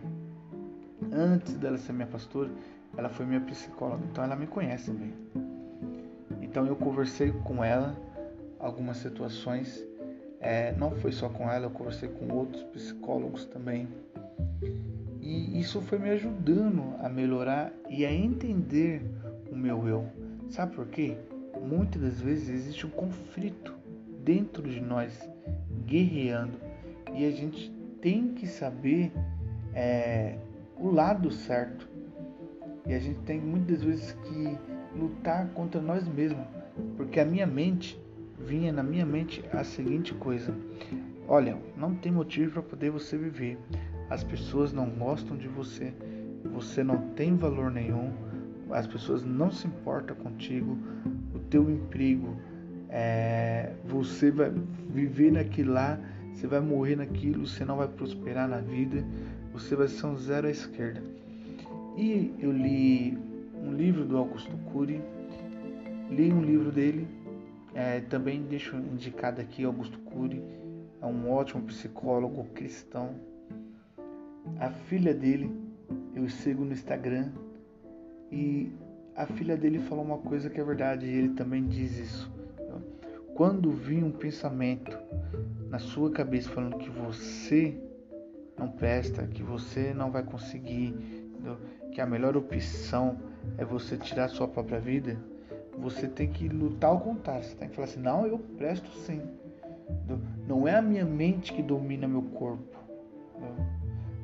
Antes 1.11 1.55
dela 1.55 1.77
ser 1.77 1.91
minha 1.91 2.07
pastora, 2.07 2.49
ela 2.95 3.09
foi 3.09 3.25
minha 3.25 3.41
psicóloga, 3.41 4.03
então 4.09 4.23
ela 4.23 4.35
me 4.35 4.47
conhece 4.47 4.91
bem. 4.91 5.13
Então 6.41 6.65
eu 6.65 6.75
conversei 6.75 7.31
com 7.43 7.63
ela 7.63 7.95
algumas 8.59 8.97
situações. 8.97 9.85
É, 10.39 10.71
não 10.73 10.91
foi 10.91 11.11
só 11.11 11.29
com 11.29 11.49
ela, 11.49 11.65
eu 11.65 11.71
conversei 11.71 12.09
com 12.09 12.33
outros 12.33 12.63
psicólogos 12.63 13.45
também. 13.45 13.87
E 15.19 15.59
isso 15.59 15.81
foi 15.81 15.99
me 15.99 16.09
ajudando 16.09 16.95
a 16.99 17.09
melhorar 17.09 17.71
e 17.89 18.05
a 18.05 18.13
entender 18.13 19.01
o 19.51 19.55
meu 19.55 19.87
eu. 19.87 20.20
Sabe 20.51 20.75
por 20.75 20.85
quê? 20.87 21.15
Muitas 21.65 22.01
das 22.01 22.21
vezes 22.21 22.49
existe 22.49 22.85
um 22.85 22.89
conflito 22.89 23.73
dentro 24.21 24.61
de 24.61 24.81
nós, 24.81 25.17
guerreando, 25.85 26.59
e 27.15 27.25
a 27.25 27.31
gente 27.31 27.71
tem 28.01 28.33
que 28.33 28.45
saber 28.45 29.13
é, 29.73 30.37
o 30.77 30.91
lado 30.91 31.31
certo. 31.31 31.87
E 32.85 32.93
a 32.93 32.99
gente 32.99 33.19
tem 33.19 33.39
muitas 33.39 33.81
vezes 33.81 34.11
que 34.11 34.57
lutar 34.93 35.47
contra 35.53 35.79
nós 35.79 36.05
mesmos, 36.05 36.45
porque 36.97 37.21
a 37.21 37.25
minha 37.25 37.47
mente 37.47 37.97
vinha 38.37 38.73
na 38.73 38.83
minha 38.83 39.05
mente 39.05 39.41
a 39.53 39.63
seguinte 39.63 40.13
coisa: 40.15 40.53
olha, 41.29 41.57
não 41.77 41.95
tem 41.95 42.11
motivo 42.11 42.51
para 42.51 42.63
poder 42.63 42.89
você 42.91 43.17
viver. 43.17 43.57
As 44.09 44.21
pessoas 44.21 44.73
não 44.73 44.89
gostam 44.89 45.37
de 45.37 45.47
você, 45.47 45.93
você 46.43 46.83
não 46.83 46.97
tem 47.11 47.37
valor 47.37 47.71
nenhum, 47.71 48.11
as 48.73 48.87
pessoas 48.87 49.23
não 49.23 49.51
se 49.51 49.67
importam 49.67 50.15
contigo, 50.15 50.77
o 51.33 51.39
teu 51.39 51.69
emprego, 51.69 52.35
é, 52.89 53.73
você 53.85 54.31
vai 54.31 54.51
viver 54.89 55.31
naquilo 55.31 55.73
lá, 55.73 55.99
você 56.33 56.47
vai 56.47 56.59
morrer 56.59 56.95
naquilo, 56.95 57.47
você 57.47 57.63
não 57.63 57.77
vai 57.77 57.87
prosperar 57.87 58.47
na 58.47 58.59
vida, 58.59 59.03
você 59.53 59.75
vai 59.75 59.87
ser 59.87 60.05
um 60.05 60.17
zero 60.17 60.47
à 60.47 60.51
esquerda. 60.51 61.01
E 61.97 62.33
eu 62.39 62.51
li 62.51 63.17
um 63.55 63.73
livro 63.73 64.05
do 64.05 64.17
Augusto 64.17 64.55
Cury, 64.71 65.01
li 66.09 66.31
um 66.31 66.41
livro 66.41 66.71
dele, 66.71 67.07
é, 67.73 67.99
também 68.01 68.43
deixo 68.43 68.75
indicado 68.75 69.39
aqui 69.39 69.63
Augusto 69.63 69.97
Cury, 69.99 70.41
é 71.01 71.05
um 71.05 71.31
ótimo 71.31 71.63
psicólogo 71.63 72.43
cristão. 72.53 73.15
A 74.59 74.69
filha 74.69 75.13
dele 75.13 75.51
eu 76.15 76.27
sigo 76.29 76.63
no 76.63 76.73
Instagram 76.73 77.31
e 78.31 78.71
a 79.15 79.25
filha 79.25 79.57
dele 79.57 79.79
falou 79.79 80.03
uma 80.03 80.17
coisa 80.17 80.49
que 80.49 80.59
é 80.59 80.63
verdade, 80.63 81.05
e 81.05 81.09
ele 81.09 81.29
também 81.29 81.67
diz 81.67 81.97
isso. 81.97 82.31
Quando 83.35 83.71
vir 83.71 84.03
um 84.03 84.11
pensamento 84.11 84.97
na 85.69 85.79
sua 85.79 86.11
cabeça 86.11 86.49
falando 86.49 86.77
que 86.77 86.89
você 86.89 87.77
não 88.57 88.67
presta, 88.67 89.25
que 89.27 89.41
você 89.41 89.93
não 89.93 90.11
vai 90.11 90.23
conseguir, 90.23 90.93
que 91.91 91.99
a 91.99 92.05
melhor 92.05 92.37
opção 92.37 93.17
é 93.57 93.65
você 93.65 93.97
tirar 93.97 94.29
sua 94.29 94.47
própria 94.47 94.79
vida, 94.79 95.17
você 95.77 96.07
tem 96.07 96.29
que 96.29 96.47
lutar 96.47 96.91
ao 96.91 96.99
contrário. 96.99 97.43
Você 97.43 97.55
tem 97.55 97.69
que 97.69 97.75
falar 97.75 97.87
assim: 97.87 97.99
não, 97.99 98.25
eu 98.27 98.37
presto 98.37 98.89
sim. 98.99 99.21
Não 100.47 100.67
é 100.67 100.75
a 100.75 100.81
minha 100.81 101.05
mente 101.05 101.53
que 101.53 101.61
domina 101.61 102.07
meu 102.07 102.21
corpo. 102.21 102.77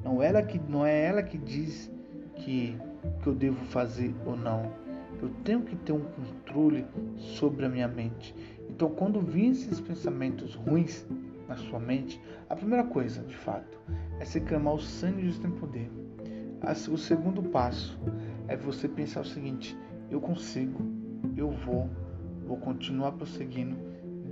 Não 0.04 0.22
é 0.22 0.28
ela 0.28 0.44
que, 0.44 0.60
não 0.60 0.86
é 0.86 1.04
ela 1.04 1.24
que 1.24 1.38
diz 1.38 1.92
que, 2.36 2.78
que 3.22 3.28
eu 3.28 3.36
devo 3.36 3.64
fazer 3.66 4.14
ou 4.26 4.36
não. 4.36 4.72
Eu 5.22 5.30
tenho 5.44 5.62
que 5.62 5.76
ter 5.76 5.94
um 5.94 6.04
controle 6.04 6.86
sobre 7.18 7.66
a 7.66 7.70
minha 7.70 7.88
mente. 7.88 8.36
Então, 8.70 8.90
quando 8.90 9.20
vir 9.20 9.52
esses 9.52 9.80
pensamentos 9.80 10.56
ruins 10.56 11.06
na 11.48 11.56
sua 11.56 11.80
mente, 11.80 12.22
a 12.50 12.56
primeira 12.56 12.84
coisa, 12.84 13.24
de 13.24 13.36
fato, 13.36 13.80
é 14.20 14.26
se 14.26 14.40
clamar 14.42 14.76
o 14.76 14.80
sangue 14.80 15.18
de 15.18 15.28
Jesus 15.28 15.40
tem 15.40 15.52
poder. 15.52 15.90
O 16.92 16.98
segundo 16.98 17.44
passo 17.44 17.98
é 18.48 18.56
você 18.56 18.88
pensar 18.88 19.22
o 19.22 19.26
seguinte: 19.26 19.78
eu 20.10 20.20
consigo, 20.20 20.82
eu 21.36 21.50
vou, 21.50 21.90
vou 22.46 22.58
continuar 22.58 23.14
prosseguindo. 23.14 23.78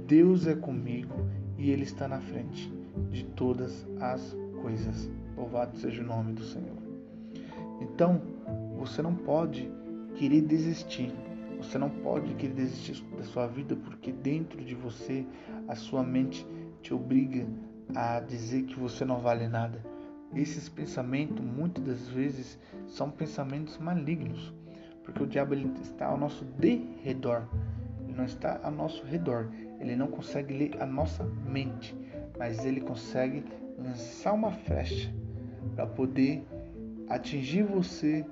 Deus 0.08 0.46
é 0.46 0.56
comigo 0.56 1.16
e 1.58 1.72
Ele 1.72 1.84
está 1.84 2.08
na 2.08 2.20
frente 2.20 2.72
de 3.10 3.24
todas 3.26 3.88
as 4.00 4.36
coisas. 4.62 5.10
Louvado 5.36 5.78
seja 5.78 6.02
o 6.02 6.06
nome 6.06 6.34
do 6.34 6.44
Senhor. 6.44 6.78
Então, 7.82 8.22
você 8.78 9.02
não 9.02 9.16
pode 9.16 9.72
querer 10.16 10.42
desistir. 10.42 11.14
Você 11.58 11.78
não 11.78 11.90
pode 11.90 12.34
querer 12.36 12.54
desistir 12.54 13.04
da 13.18 13.24
sua 13.24 13.48
vida 13.48 13.76
porque 13.76 14.12
dentro 14.12 14.64
de 14.64 14.76
você 14.76 15.26
a 15.68 15.76
sua 15.76 16.04
mente 16.04 16.46
te 16.82 16.94
obriga 16.94 17.48
a 17.96 18.20
dizer 18.20 18.64
que 18.64 18.80
você 18.80 19.06
não 19.06 19.20
vale 19.20 19.48
nada. 19.48 19.82
Esses 20.34 20.68
pensamentos 20.68 21.44
muitas 21.44 21.84
das 21.84 22.08
vezes 22.10 22.60
são 22.88 23.10
pensamentos 23.10 23.78
malignos, 23.78 24.54
porque 25.04 25.24
o 25.24 25.28
diabo 25.28 25.54
ele 25.54 25.72
está 25.82 26.08
ao 26.08 26.18
nosso 26.18 26.44
derredor, 26.44 27.48
ele 28.04 28.18
não 28.18 28.26
está 28.26 28.60
ao 28.62 28.72
nosso 28.72 29.06
redor, 29.06 29.50
ele 29.80 29.96
não 29.96 30.08
consegue 30.08 30.54
ler 30.54 30.82
a 30.82 30.86
nossa 30.86 31.24
mente, 31.24 31.96
mas 32.38 32.66
ele 32.66 32.82
consegue 32.82 33.46
lançar 33.78 34.34
uma 34.34 34.52
flecha 34.52 35.14
para 35.76 35.88
poder 35.88 36.46
atingir 37.10 37.64
você. 37.64 38.26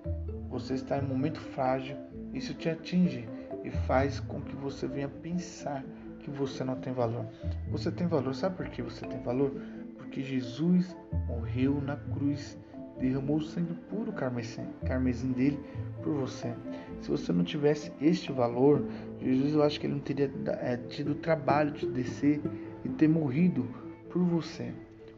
Você 0.50 0.76
está 0.76 1.00
em 1.00 1.02
um 1.02 1.08
momento 1.08 1.40
frágil, 1.40 1.98
isso 2.34 2.54
te 2.54 2.70
atinge 2.70 3.28
e 3.64 3.72
faz 3.72 4.20
com 4.20 4.42
que 4.42 4.56
você 4.56 4.88
venha 4.88 5.08
pensar 5.08 5.84
que 6.20 6.30
você 6.30 6.64
não 6.64 6.76
tem 6.76 6.94
valor. 6.94 7.26
Você 7.70 7.92
tem 7.92 8.08
valor, 8.08 8.34
sabe 8.36 8.58
por 8.58 8.70
que 8.70 8.82
você 8.82 9.06
tem 9.06 9.22
valor? 9.22 9.52
Porque 9.98 10.22
Jesus 10.22 10.96
morreu 11.28 11.82
na 11.82 11.96
cruz, 11.96 12.58
derramou 13.00 13.38
o 13.38 13.42
sangue 13.42 13.74
puro 13.90 14.12
carmesim, 14.12 14.66
carmesim 14.86 15.32
dele 15.32 15.60
por 16.04 16.14
você. 16.14 16.54
Se 17.02 17.10
você 17.10 17.34
não 17.34 17.44
tivesse 17.44 17.92
este 18.02 18.32
valor, 18.32 18.86
Jesus 19.20 19.54
eu 19.54 19.64
acho 19.64 19.80
que 19.80 19.88
ele 19.88 19.96
não 19.96 20.02
teria 20.02 20.32
é, 20.62 20.78
tido 20.78 21.12
o 21.12 21.16
trabalho 21.16 21.72
de 21.72 21.88
descer 21.88 22.40
e 22.86 22.90
ter 22.90 23.08
morrido 23.08 23.68
por 24.10 24.22
você. 24.24 24.74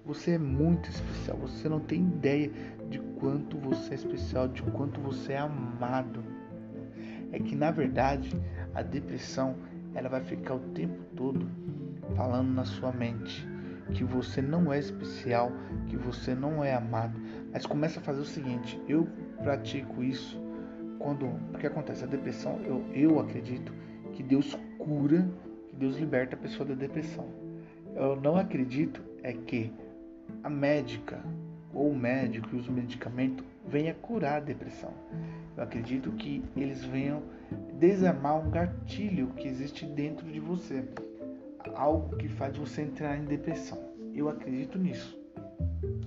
Você 0.05 0.31
é 0.31 0.37
muito 0.37 0.87
especial, 0.89 1.37
você 1.37 1.67
não 1.67 1.79
tem 1.79 2.01
ideia 2.01 2.51
de 2.89 2.99
quanto 3.19 3.57
você 3.57 3.91
é 3.91 3.95
especial, 3.95 4.47
de 4.47 4.61
quanto 4.63 4.99
você 4.99 5.33
é 5.33 5.39
amado. 5.39 6.23
É 7.31 7.39
que 7.39 7.55
na 7.55 7.71
verdade 7.71 8.29
a 8.73 8.81
depressão 8.81 9.55
ela 9.93 10.09
vai 10.09 10.21
ficar 10.21 10.55
o 10.55 10.59
tempo 10.59 11.03
todo 11.15 11.47
falando 12.15 12.49
na 12.49 12.65
sua 12.65 12.91
mente 12.91 13.47
que 13.93 14.03
você 14.03 14.41
não 14.41 14.73
é 14.73 14.79
especial, 14.79 15.51
que 15.87 15.95
você 15.95 16.33
não 16.33 16.63
é 16.63 16.73
amado. 16.73 17.19
Mas 17.51 17.65
começa 17.65 17.99
a 17.99 18.03
fazer 18.03 18.21
o 18.21 18.25
seguinte: 18.25 18.81
eu 18.87 19.07
pratico 19.43 20.03
isso 20.03 20.41
quando. 20.99 21.27
Porque 21.51 21.67
acontece? 21.67 22.03
A 22.03 22.07
depressão, 22.07 22.59
eu, 22.63 22.83
eu 22.93 23.19
acredito 23.19 23.73
que 24.13 24.23
Deus 24.23 24.57
cura, 24.79 25.27
que 25.67 25.75
Deus 25.75 25.97
liberta 25.97 26.35
a 26.35 26.39
pessoa 26.39 26.67
da 26.67 26.75
depressão. 26.75 27.27
Eu 27.95 28.15
não 28.19 28.37
acredito 28.37 29.01
é 29.23 29.33
que 29.33 29.71
a 30.43 30.49
médica 30.49 31.23
ou 31.75 31.91
o 31.91 31.95
médico 31.95 32.55
e 32.55 32.59
os 32.59 32.67
medicamentos 32.67 33.45
venha 33.67 33.93
curar 33.93 34.37
a 34.37 34.39
depressão. 34.39 34.91
Eu 35.55 35.63
acredito 35.63 36.11
que 36.13 36.43
eles 36.55 36.83
venham 36.83 37.21
desarmar 37.77 38.37
um 38.37 38.49
gatilho 38.49 39.27
que 39.35 39.47
existe 39.47 39.85
dentro 39.85 40.25
de 40.31 40.39
você 40.39 40.83
algo 41.75 42.15
que 42.17 42.27
faz 42.27 42.57
você 42.57 42.81
entrar 42.81 43.17
em 43.17 43.25
depressão. 43.25 43.77
Eu 44.13 44.29
acredito 44.29 44.79
nisso. 44.79 45.19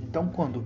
Então, 0.03 0.29
quando 0.29 0.65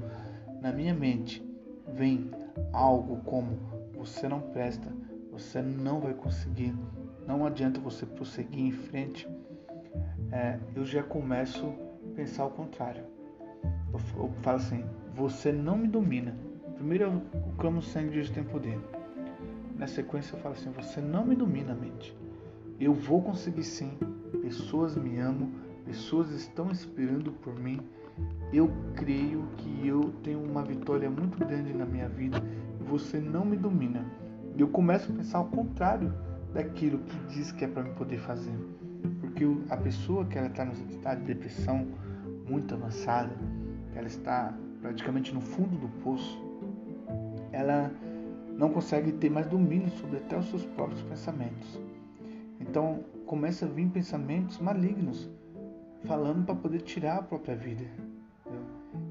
na 0.60 0.72
minha 0.72 0.94
mente 0.94 1.44
vem 1.88 2.30
algo 2.72 3.16
como 3.24 3.58
você 3.94 4.28
não 4.28 4.40
presta, 4.40 4.92
você 5.30 5.60
não 5.60 6.00
vai 6.00 6.14
conseguir, 6.14 6.74
não 7.26 7.44
adianta 7.46 7.80
você 7.80 8.06
prosseguir 8.06 8.64
em 8.64 8.72
frente, 8.72 9.28
é, 10.30 10.58
eu 10.74 10.84
já 10.84 11.02
começo 11.02 11.66
a 11.66 12.14
pensar 12.14 12.46
o 12.46 12.50
contrário. 12.50 13.11
Eu, 13.92 13.98
falo 14.42 14.56
assim: 14.56 14.84
você 15.14 15.52
não 15.52 15.76
me 15.76 15.88
domina. 15.88 16.34
Primeiro 16.74 17.04
eu 17.04 17.22
clamo 17.58 17.78
o 17.78 17.82
sangue 17.82 18.08
de 18.08 18.14
Deus 18.14 18.30
tem 18.30 18.44
poder. 18.44 18.78
Na 19.76 19.86
sequência 19.86 20.34
eu 20.34 20.40
falo 20.40 20.54
assim: 20.54 20.70
você 20.70 21.00
não 21.00 21.24
me 21.24 21.34
domina, 21.34 21.74
mente. 21.74 22.16
Eu 22.80 22.94
vou 22.94 23.22
conseguir 23.22 23.64
sim. 23.64 23.92
Pessoas 24.40 24.96
me 24.96 25.18
amam, 25.18 25.50
pessoas 25.84 26.30
estão 26.30 26.70
esperando 26.70 27.32
por 27.32 27.54
mim. 27.58 27.80
Eu 28.52 28.70
creio 28.96 29.46
que 29.56 29.86
eu 29.86 30.12
tenho 30.22 30.42
uma 30.42 30.62
vitória 30.62 31.08
muito 31.10 31.38
grande 31.38 31.72
na 31.72 31.84
minha 31.84 32.08
vida. 32.08 32.42
Você 32.80 33.18
não 33.18 33.44
me 33.44 33.56
domina. 33.56 34.04
Eu 34.58 34.68
começo 34.68 35.10
a 35.10 35.14
pensar 35.14 35.38
ao 35.38 35.46
contrário 35.46 36.12
daquilo 36.52 36.98
que 36.98 37.16
diz 37.34 37.52
que 37.52 37.64
é 37.64 37.68
para 37.68 37.82
me 37.82 37.90
poder 37.94 38.18
fazer. 38.18 38.52
Porque 39.20 39.44
a 39.70 39.76
pessoa 39.76 40.24
que 40.26 40.36
ela 40.36 40.48
está 40.48 40.64
no 40.64 40.72
estado 40.72 41.20
de 41.20 41.26
depressão 41.26 41.86
muito 42.48 42.74
avançada, 42.74 43.34
que 43.92 43.98
ela 43.98 44.08
está 44.08 44.54
praticamente 44.80 45.32
no 45.34 45.40
fundo 45.40 45.76
do 45.76 45.88
poço, 46.02 46.40
ela 47.52 47.92
não 48.56 48.70
consegue 48.70 49.12
ter 49.12 49.30
mais 49.30 49.46
domínio 49.46 49.90
sobre 49.90 50.18
até 50.18 50.36
os 50.38 50.46
seus 50.48 50.64
próprios 50.64 51.02
pensamentos. 51.02 51.80
Então 52.60 53.04
começa 53.26 53.66
a 53.66 53.68
vir 53.68 53.88
pensamentos 53.88 54.58
malignos 54.58 55.30
falando 56.04 56.44
para 56.44 56.54
poder 56.54 56.80
tirar 56.80 57.18
a 57.18 57.22
própria 57.22 57.54
vida. 57.54 57.84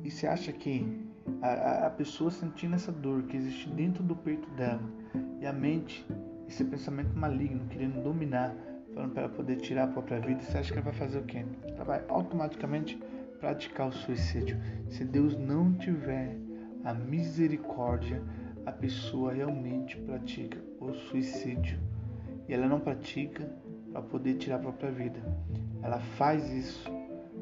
E 0.03 0.11
você 0.11 0.27
acha 0.27 0.51
que 0.51 1.07
a, 1.41 1.87
a 1.87 1.89
pessoa 1.89 2.31
sentindo 2.31 2.75
essa 2.75 2.91
dor 2.91 3.23
que 3.23 3.37
existe 3.37 3.69
dentro 3.69 4.03
do 4.03 4.15
peito 4.15 4.49
dela 4.51 4.81
e 5.39 5.45
a 5.45 5.53
mente, 5.53 6.05
esse 6.47 6.63
pensamento 6.63 7.17
maligno 7.17 7.65
querendo 7.69 8.03
dominar, 8.03 8.55
falando 8.93 9.13
para 9.13 9.23
ela 9.23 9.33
poder 9.33 9.57
tirar 9.57 9.85
a 9.85 9.87
própria 9.87 10.19
vida, 10.19 10.41
você 10.41 10.57
acha 10.57 10.71
que 10.71 10.79
ela 10.79 10.85
vai 10.85 10.93
fazer 10.93 11.19
o 11.19 11.23
quê? 11.23 11.45
Ela 11.67 11.83
vai 11.83 12.03
automaticamente 12.09 12.99
praticar 13.41 13.87
o 13.87 13.91
suicídio. 13.91 14.55
Se 14.87 15.03
Deus 15.03 15.35
não 15.35 15.73
tiver 15.73 16.37
a 16.83 16.93
misericórdia, 16.93 18.21
a 18.65 18.71
pessoa 18.71 19.33
realmente 19.33 19.97
pratica 19.97 20.59
o 20.79 20.93
suicídio. 20.93 21.79
E 22.47 22.53
ela 22.53 22.67
não 22.67 22.79
pratica 22.79 23.51
para 23.91 24.01
poder 24.03 24.35
tirar 24.35 24.57
a 24.57 24.59
própria 24.59 24.91
vida. 24.91 25.19
Ela 25.81 25.99
faz 25.99 26.47
isso 26.51 26.89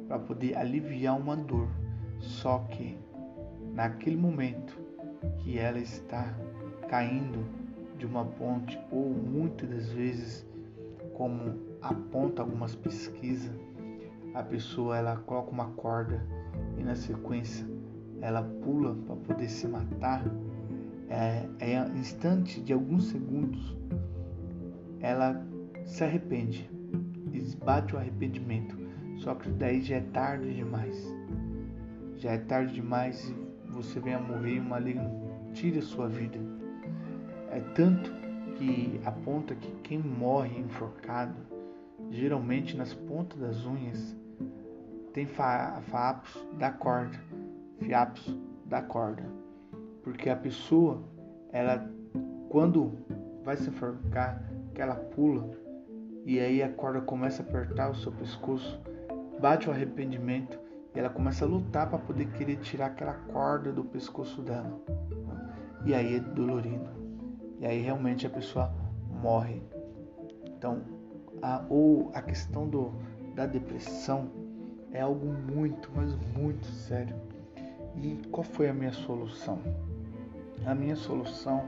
para 0.08 0.18
poder 0.18 0.58
aliviar 0.58 1.20
uma 1.20 1.36
dor. 1.36 1.68
Só 2.20 2.60
que 2.72 2.98
naquele 3.74 4.18
momento 4.18 4.80
que 5.40 5.60
ela 5.60 5.80
está 5.80 6.34
caindo 6.88 7.46
de 7.98 8.06
uma 8.06 8.24
ponte 8.24 8.80
ou 8.90 9.10
muitas 9.10 9.70
das 9.70 9.90
vezes 9.92 10.46
como 11.14 11.60
aponta 11.82 12.42
algumas 12.42 12.74
pesquisas, 12.74 13.52
a 14.34 14.44
pessoa 14.44 14.98
ela 14.98 15.18
coloca 15.18 15.52
uma 15.52 15.72
corda 15.72 16.26
e 16.78 16.84
na 16.84 16.96
sequência 16.96 17.66
ela 18.22 18.44
pula 18.44 18.96
para 19.06 19.16
poder 19.16 19.50
se 19.50 19.68
matar. 19.68 20.24
É, 21.10 21.48
é 21.60 21.90
instante 21.98 22.62
de 22.62 22.72
alguns 22.74 23.06
segundos 23.06 23.76
ela 25.00 25.44
se 25.86 26.04
arrepende, 26.04 26.70
esbate 27.34 27.96
o 27.96 27.98
arrependimento. 27.98 28.78
Só 29.18 29.36
que 29.36 29.50
daí 29.50 29.82
já 29.82 29.98
é 29.98 30.02
tarde 30.02 30.54
demais. 30.54 31.16
Já 32.18 32.32
é 32.32 32.38
tarde 32.38 32.74
demais 32.74 33.30
e 33.30 33.72
você 33.72 34.00
vem 34.00 34.14
a 34.14 34.20
morrer 34.20 34.56
e 34.56 34.60
o 34.60 34.64
maligno 34.64 35.10
tira 35.54 35.82
sua 35.82 36.08
vida. 36.08 36.38
É 37.50 37.60
tanto 37.74 38.12
que 38.56 39.00
aponta 39.06 39.56
que 39.56 39.72
quem 39.84 40.00
morre 40.00 40.60
enforcado, 40.60 41.36
geralmente 42.10 42.76
nas 42.76 42.94
pontas 42.94 43.40
das 43.40 43.66
unhas, 43.66 44.16
tem 45.14 45.26
fiapos 45.26 46.48
da 46.58 46.72
corda, 46.72 47.20
fiapos 47.80 48.38
da 48.66 48.82
corda, 48.82 49.24
porque 50.04 50.30
a 50.30 50.36
pessoa, 50.36 51.02
ela 51.52 51.90
quando 52.50 52.98
vai 53.44 53.56
se 53.58 53.70
enforcar, 53.70 54.44
que 54.74 54.82
ela 54.82 54.96
pula 54.96 55.50
e 56.26 56.40
aí 56.40 56.62
a 56.62 56.70
corda 56.70 57.02
começa 57.02 57.42
a 57.42 57.46
apertar 57.46 57.90
o 57.90 57.96
seu 57.96 58.12
pescoço, 58.12 58.80
bate 59.40 59.70
o 59.70 59.72
arrependimento 59.72 60.60
e 60.94 61.00
ela 61.00 61.10
começa 61.10 61.46
a 61.46 61.48
lutar 61.48 61.90
para 61.90 62.00
poder 62.00 62.28
querer 62.32 62.58
tirar 62.58 62.88
aquela 62.88 63.14
corda 63.14 63.72
do 63.72 63.84
pescoço 63.84 64.42
dela. 64.42 64.80
E 65.86 65.94
aí 65.94 66.16
é 66.16 66.20
dolorido. 66.20 66.90
E 67.60 67.66
aí 67.66 67.82
realmente 67.82 68.28
a 68.28 68.30
pessoa 68.30 68.72
morre. 69.22 69.62
Então, 70.46 70.82
a, 71.42 71.66
ou 71.70 72.12
a 72.14 72.22
questão 72.22 72.68
do, 72.68 72.92
da 73.36 73.46
depressão 73.46 74.30
é 74.92 75.02
algo 75.02 75.26
muito, 75.26 75.90
mas 75.96 76.14
muito 76.36 76.66
sério. 76.66 77.16
E 78.02 78.20
qual 78.32 78.44
foi 78.44 78.70
a 78.70 78.74
minha 78.74 78.92
solução? 78.92 79.60
A 80.66 80.74
minha 80.74 80.96
solução 80.96 81.66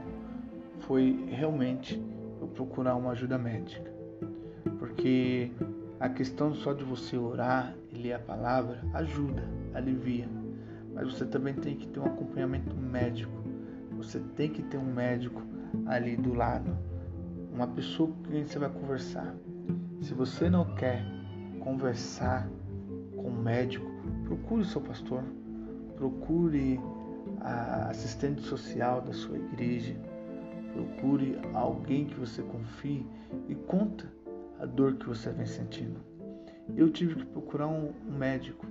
foi 0.80 1.24
realmente 1.28 2.02
eu 2.40 2.48
procurar 2.48 2.96
uma 2.96 3.12
ajuda 3.12 3.38
médica. 3.38 3.90
Porque 4.78 5.50
a 6.00 6.08
questão 6.08 6.54
só 6.54 6.72
de 6.72 6.84
você 6.84 7.16
orar 7.16 7.74
e 7.92 7.96
ler 7.96 8.14
a 8.14 8.18
palavra 8.18 8.80
ajuda, 8.94 9.44
alivia. 9.74 10.28
Mas 10.94 11.12
você 11.12 11.24
também 11.24 11.54
tem 11.54 11.76
que 11.76 11.86
ter 11.86 12.00
um 12.00 12.06
acompanhamento 12.06 12.74
médico. 12.74 13.32
Você 13.96 14.18
tem 14.36 14.50
que 14.50 14.62
ter 14.62 14.78
um 14.78 14.92
médico 14.92 15.40
ali 15.86 16.16
do 16.16 16.34
lado, 16.34 16.76
uma 17.52 17.66
pessoa 17.66 18.10
com 18.10 18.30
quem 18.30 18.44
você 18.44 18.58
vai 18.58 18.68
conversar. 18.68 19.34
Se 20.02 20.14
você 20.14 20.50
não 20.50 20.64
quer 20.74 21.00
conversar 21.60 22.48
com 23.14 23.28
um 23.28 23.40
médico, 23.40 23.86
procure 24.24 24.62
o 24.62 24.64
seu 24.64 24.80
pastor, 24.80 25.22
procure 25.96 26.80
a 27.40 27.88
assistente 27.88 28.42
social 28.42 29.00
da 29.00 29.12
sua 29.12 29.38
igreja, 29.38 29.94
procure 30.72 31.38
alguém 31.54 32.06
que 32.06 32.18
você 32.18 32.42
confie 32.42 33.06
e 33.48 33.54
conta 33.54 34.04
a 34.58 34.66
dor 34.66 34.94
que 34.96 35.06
você 35.06 35.30
vem 35.30 35.46
sentindo. 35.46 36.00
Eu 36.76 36.90
tive 36.90 37.14
que 37.14 37.26
procurar 37.26 37.68
um, 37.68 37.92
médico. 38.04 38.66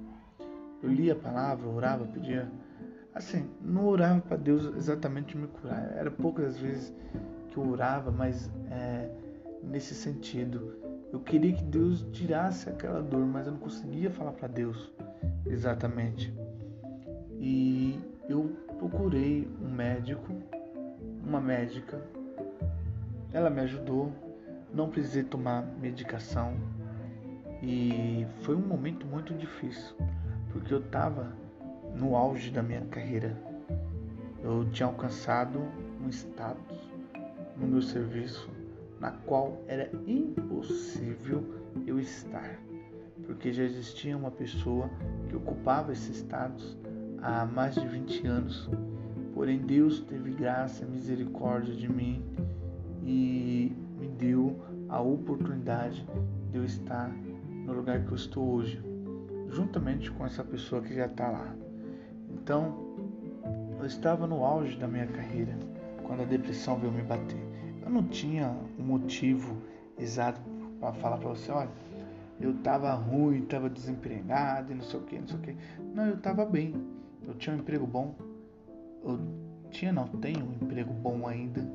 Eu 0.83 0.91
lia 0.91 1.13
a 1.13 1.15
palavra, 1.15 1.65
orava, 1.65 2.05
pedia 2.07 2.51
assim, 3.15 3.49
não 3.61 3.87
orava 3.87 4.19
para 4.19 4.35
Deus 4.35 4.65
exatamente 4.75 5.37
me 5.37 5.47
curar. 5.47 5.93
Era 5.95 6.11
poucas 6.11 6.55
as 6.55 6.57
vezes 6.57 6.93
que 7.51 7.57
eu 7.57 7.69
orava, 7.69 8.11
mas 8.11 8.51
é, 8.69 9.09
nesse 9.63 9.95
sentido, 9.95 10.90
eu 11.11 11.19
queria 11.19 11.53
que 11.53 11.63
Deus 11.63 12.05
tirasse 12.13 12.69
aquela 12.69 13.01
dor, 13.01 13.25
mas 13.25 13.45
eu 13.45 13.53
não 13.53 13.59
conseguia 13.59 14.09
falar 14.09 14.31
para 14.31 14.47
Deus 14.47 14.91
exatamente. 15.45 16.33
E 17.37 17.99
eu 18.29 18.55
procurei 18.79 19.47
um 19.61 19.69
médico, 19.69 20.33
uma 21.25 21.41
médica. 21.41 22.01
Ela 23.33 23.49
me 23.49 23.59
ajudou, 23.61 24.11
não 24.73 24.89
precisei 24.89 25.23
tomar 25.23 25.63
medicação. 25.81 26.55
E 27.61 28.25
foi 28.41 28.55
um 28.55 28.65
momento 28.65 29.05
muito 29.05 29.33
difícil, 29.33 29.95
porque 30.51 30.73
eu 30.73 30.79
estava 30.79 31.33
no 31.95 32.15
auge 32.15 32.51
da 32.51 32.63
minha 32.63 32.81
carreira. 32.85 33.37
Eu 34.41 34.67
tinha 34.71 34.87
alcançado 34.87 35.59
um 36.01 36.09
status 36.09 36.89
no 37.57 37.67
meu 37.67 37.81
serviço 37.81 38.49
na 39.01 39.09
qual 39.09 39.63
era 39.67 39.89
impossível 40.05 41.43
eu 41.87 41.99
estar, 41.99 42.59
porque 43.25 43.51
já 43.51 43.63
existia 43.63 44.15
uma 44.15 44.29
pessoa 44.29 44.87
que 45.27 45.35
ocupava 45.35 45.91
esse 45.91 46.11
status 46.11 46.77
há 47.19 47.43
mais 47.45 47.73
de 47.73 47.87
20 47.87 48.27
anos. 48.27 48.69
Porém, 49.33 49.57
Deus 49.57 50.01
teve 50.01 50.31
graça 50.31 50.83
e 50.83 50.87
misericórdia 50.87 51.73
de 51.73 51.91
mim 51.91 52.23
e 53.03 53.75
me 53.99 54.07
deu 54.07 54.55
a 54.87 55.01
oportunidade 55.01 56.05
de 56.51 56.57
eu 56.59 56.63
estar 56.63 57.09
no 57.65 57.73
lugar 57.73 58.05
que 58.05 58.11
eu 58.11 58.15
estou 58.15 58.53
hoje, 58.53 58.79
juntamente 59.49 60.11
com 60.11 60.25
essa 60.25 60.43
pessoa 60.43 60.79
que 60.79 60.93
já 60.93 61.07
está 61.07 61.27
lá. 61.27 61.55
Então, 62.29 62.77
eu 63.79 63.85
estava 63.87 64.27
no 64.27 64.45
auge 64.45 64.77
da 64.77 64.87
minha 64.87 65.07
carreira 65.07 65.57
quando 66.03 66.21
a 66.21 66.25
depressão 66.25 66.77
veio 66.77 66.91
me 66.91 67.01
bater. 67.01 67.50
Eu 67.81 67.89
não 67.89 68.03
tinha 68.03 68.55
um 68.77 68.83
motivo 68.83 69.57
exato 69.97 70.39
para 70.79 70.93
falar 70.93 71.17
para 71.17 71.29
você, 71.29 71.51
olha, 71.51 71.69
eu 72.39 72.51
estava 72.51 72.93
ruim, 72.93 73.43
estava 73.43 73.69
desempregado 73.69 74.71
e 74.71 74.75
não 74.75 74.83
sei 74.83 74.99
o 74.99 75.03
que, 75.03 75.19
não 75.19 75.27
sei 75.27 75.37
o 75.37 75.41
que. 75.41 75.55
Não, 75.93 76.07
eu 76.07 76.15
estava 76.15 76.45
bem. 76.45 76.75
Eu 77.27 77.33
tinha 77.35 77.55
um 77.55 77.59
emprego 77.59 77.85
bom. 77.85 78.15
Eu 79.03 79.19
tinha, 79.69 79.91
não, 79.91 80.07
tenho 80.07 80.45
um 80.45 80.53
emprego 80.53 80.93
bom 80.93 81.27
ainda. 81.27 81.67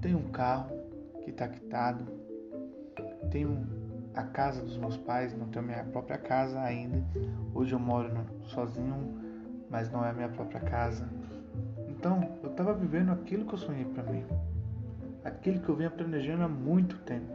Tenho 0.00 0.18
um 0.18 0.30
carro 0.30 0.70
que 1.22 1.30
está 1.30 1.48
quitado. 1.48 2.04
Tenho 3.30 3.66
a 4.14 4.22
casa 4.22 4.62
dos 4.62 4.76
meus 4.76 4.96
pais, 4.96 5.36
não 5.36 5.48
tenho 5.48 5.64
minha 5.64 5.84
própria 5.84 6.18
casa 6.18 6.60
ainda. 6.60 7.04
Hoje 7.54 7.74
eu 7.74 7.78
moro 7.78 8.10
sozinho 8.44 9.28
mas 9.70 9.90
não 9.90 10.04
é 10.04 10.10
a 10.10 10.12
minha 10.12 10.28
própria 10.28 10.60
casa. 10.60 11.08
Então, 11.88 12.36
eu 12.42 12.50
estava 12.50 12.72
vivendo 12.74 13.10
aquilo 13.10 13.44
que 13.44 13.54
eu 13.54 13.58
sonhei 13.58 13.84
para 13.84 14.02
mim, 14.04 14.24
aquilo 15.28 15.60
que 15.60 15.68
eu 15.68 15.76
vinha 15.76 15.90
planejando 15.90 16.42
há 16.42 16.48
muito 16.48 16.96
tempo. 16.98 17.32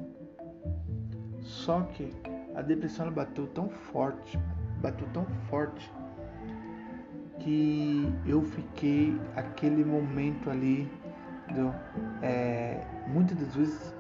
Só 1.41 1.81
que 1.81 2.11
a 2.55 2.61
depressão 2.61 3.11
bateu 3.11 3.47
tão 3.47 3.69
forte, 3.69 4.39
bateu 4.81 5.07
tão 5.13 5.25
forte 5.49 5.91
que 7.39 8.07
eu 8.25 8.41
fiquei 8.41 9.19
aquele 9.35 9.83
momento 9.83 10.49
ali, 10.49 10.89
do, 11.53 11.73
é, 12.21 12.85
muitas 13.07 13.37
das 13.37 13.55
vezes 13.55 13.93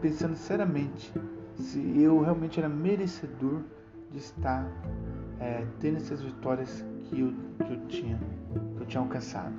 pensando 0.00 0.34
seriamente 0.34 1.12
se 1.56 2.00
eu 2.00 2.20
realmente 2.20 2.58
era 2.58 2.68
merecedor 2.68 3.62
de 4.10 4.18
estar 4.18 4.66
é, 5.40 5.64
tendo 5.80 5.96
essas 5.96 6.20
vitórias 6.22 6.84
que 7.04 7.20
eu, 7.20 7.34
que 7.64 7.72
eu 7.72 7.86
tinha, 7.86 8.18
que 8.76 8.82
eu 8.82 8.86
tinha 8.86 9.02
alcançado. 9.02 9.54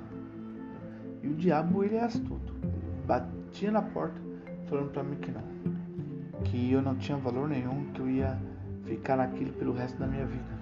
E 1.22 1.28
o 1.28 1.34
diabo 1.34 1.82
ele 1.82 1.96
é 1.96 2.04
astuto, 2.04 2.54
ele 2.62 3.43
batia 3.54 3.70
na 3.70 3.82
porta 3.82 4.20
falando 4.68 4.90
para 4.90 5.04
mim 5.04 5.14
que 5.14 5.30
não, 5.30 6.42
que 6.42 6.72
eu 6.72 6.82
não 6.82 6.96
tinha 6.96 7.16
valor 7.16 7.48
nenhum, 7.48 7.84
que 7.92 8.00
eu 8.00 8.10
ia 8.10 8.36
ficar 8.82 9.16
naquilo 9.16 9.52
pelo 9.52 9.72
resto 9.72 9.96
da 9.96 10.08
minha 10.08 10.26
vida. 10.26 10.58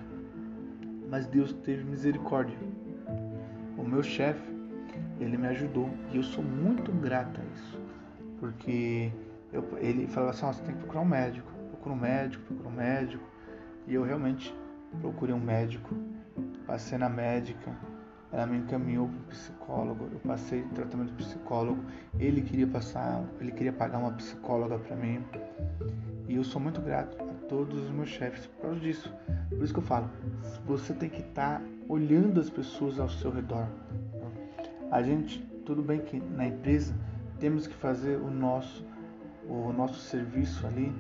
Mas 1.09 1.27
Deus 1.27 1.55
teve 1.65 1.85
misericórdia. 1.85 2.55
O 3.79 3.83
meu 3.83 4.03
chefe, 4.03 4.43
ele 5.19 5.39
me 5.39 5.47
ajudou 5.47 5.89
e 6.13 6.19
eu 6.19 6.23
sou 6.23 6.45
muito 6.45 6.93
grato 6.93 7.41
a 7.41 7.45
isso, 7.55 7.81
porque 8.39 9.11
eu, 9.51 9.67
ele 9.79 10.07
falava 10.07 10.33
assim: 10.33 10.45
oh, 10.45 10.53
você 10.53 10.63
tem 10.63 10.75
que 10.75 10.81
procurar 10.81 11.01
um 11.01 11.09
médico, 11.09 11.51
procura 11.71 11.95
um 11.95 11.99
médico, 11.99 12.45
procura 12.45 12.69
um 12.69 12.77
médico. 12.77 13.25
E 13.87 13.95
eu 13.95 14.03
realmente 14.03 14.55
procurei 15.01 15.35
um 15.35 15.41
médico, 15.41 15.97
passei 16.67 16.99
na 16.99 17.09
médica, 17.09 17.75
ela 18.33 18.47
me 18.47 18.59
encaminhou 18.59 19.09
para 19.09 19.19
um 19.19 19.23
psicólogo, 19.25 20.09
eu 20.13 20.19
passei 20.21 20.63
tratamento 20.75 21.13
psicólogo, 21.15 21.85
ele 22.19 22.41
queria 22.41 22.67
passar, 22.67 23.23
ele 23.41 23.53
queria 23.53 23.73
pagar 23.73 23.99
uma 23.99 24.13
psicóloga 24.13 24.79
para 24.79 24.97
mim. 24.97 25.23
E 26.29 26.37
eu 26.37 26.45
sou 26.45 26.61
muito 26.61 26.81
grato 26.81 27.23
a 27.23 27.35
todos 27.47 27.79
os 27.79 27.91
meus 27.91 28.09
chefes 28.09 28.47
por 28.47 28.63
causa 28.63 28.81
disso. 28.81 29.13
Por 29.51 29.63
isso 29.63 29.73
que 29.73 29.81
eu 29.81 29.85
falo, 29.85 30.09
você 30.65 30.95
tem 30.95 31.11
que 31.11 31.21
estar 31.21 31.59
tá 31.59 31.65
olhando 31.89 32.41
as 32.41 32.49
pessoas 32.49 32.99
ao 32.99 33.09
seu 33.09 33.31
redor. 33.31 33.67
A 34.91 35.03
gente, 35.03 35.41
tudo 35.67 35.83
bem 35.83 36.01
que 36.01 36.19
na 36.19 36.47
empresa 36.47 36.95
temos 37.39 37.67
que 37.67 37.75
fazer 37.75 38.17
o 38.17 38.31
nosso 38.31 38.85
o 39.49 39.73
nosso 39.73 39.99
serviço 40.01 40.67
ali. 40.67 40.95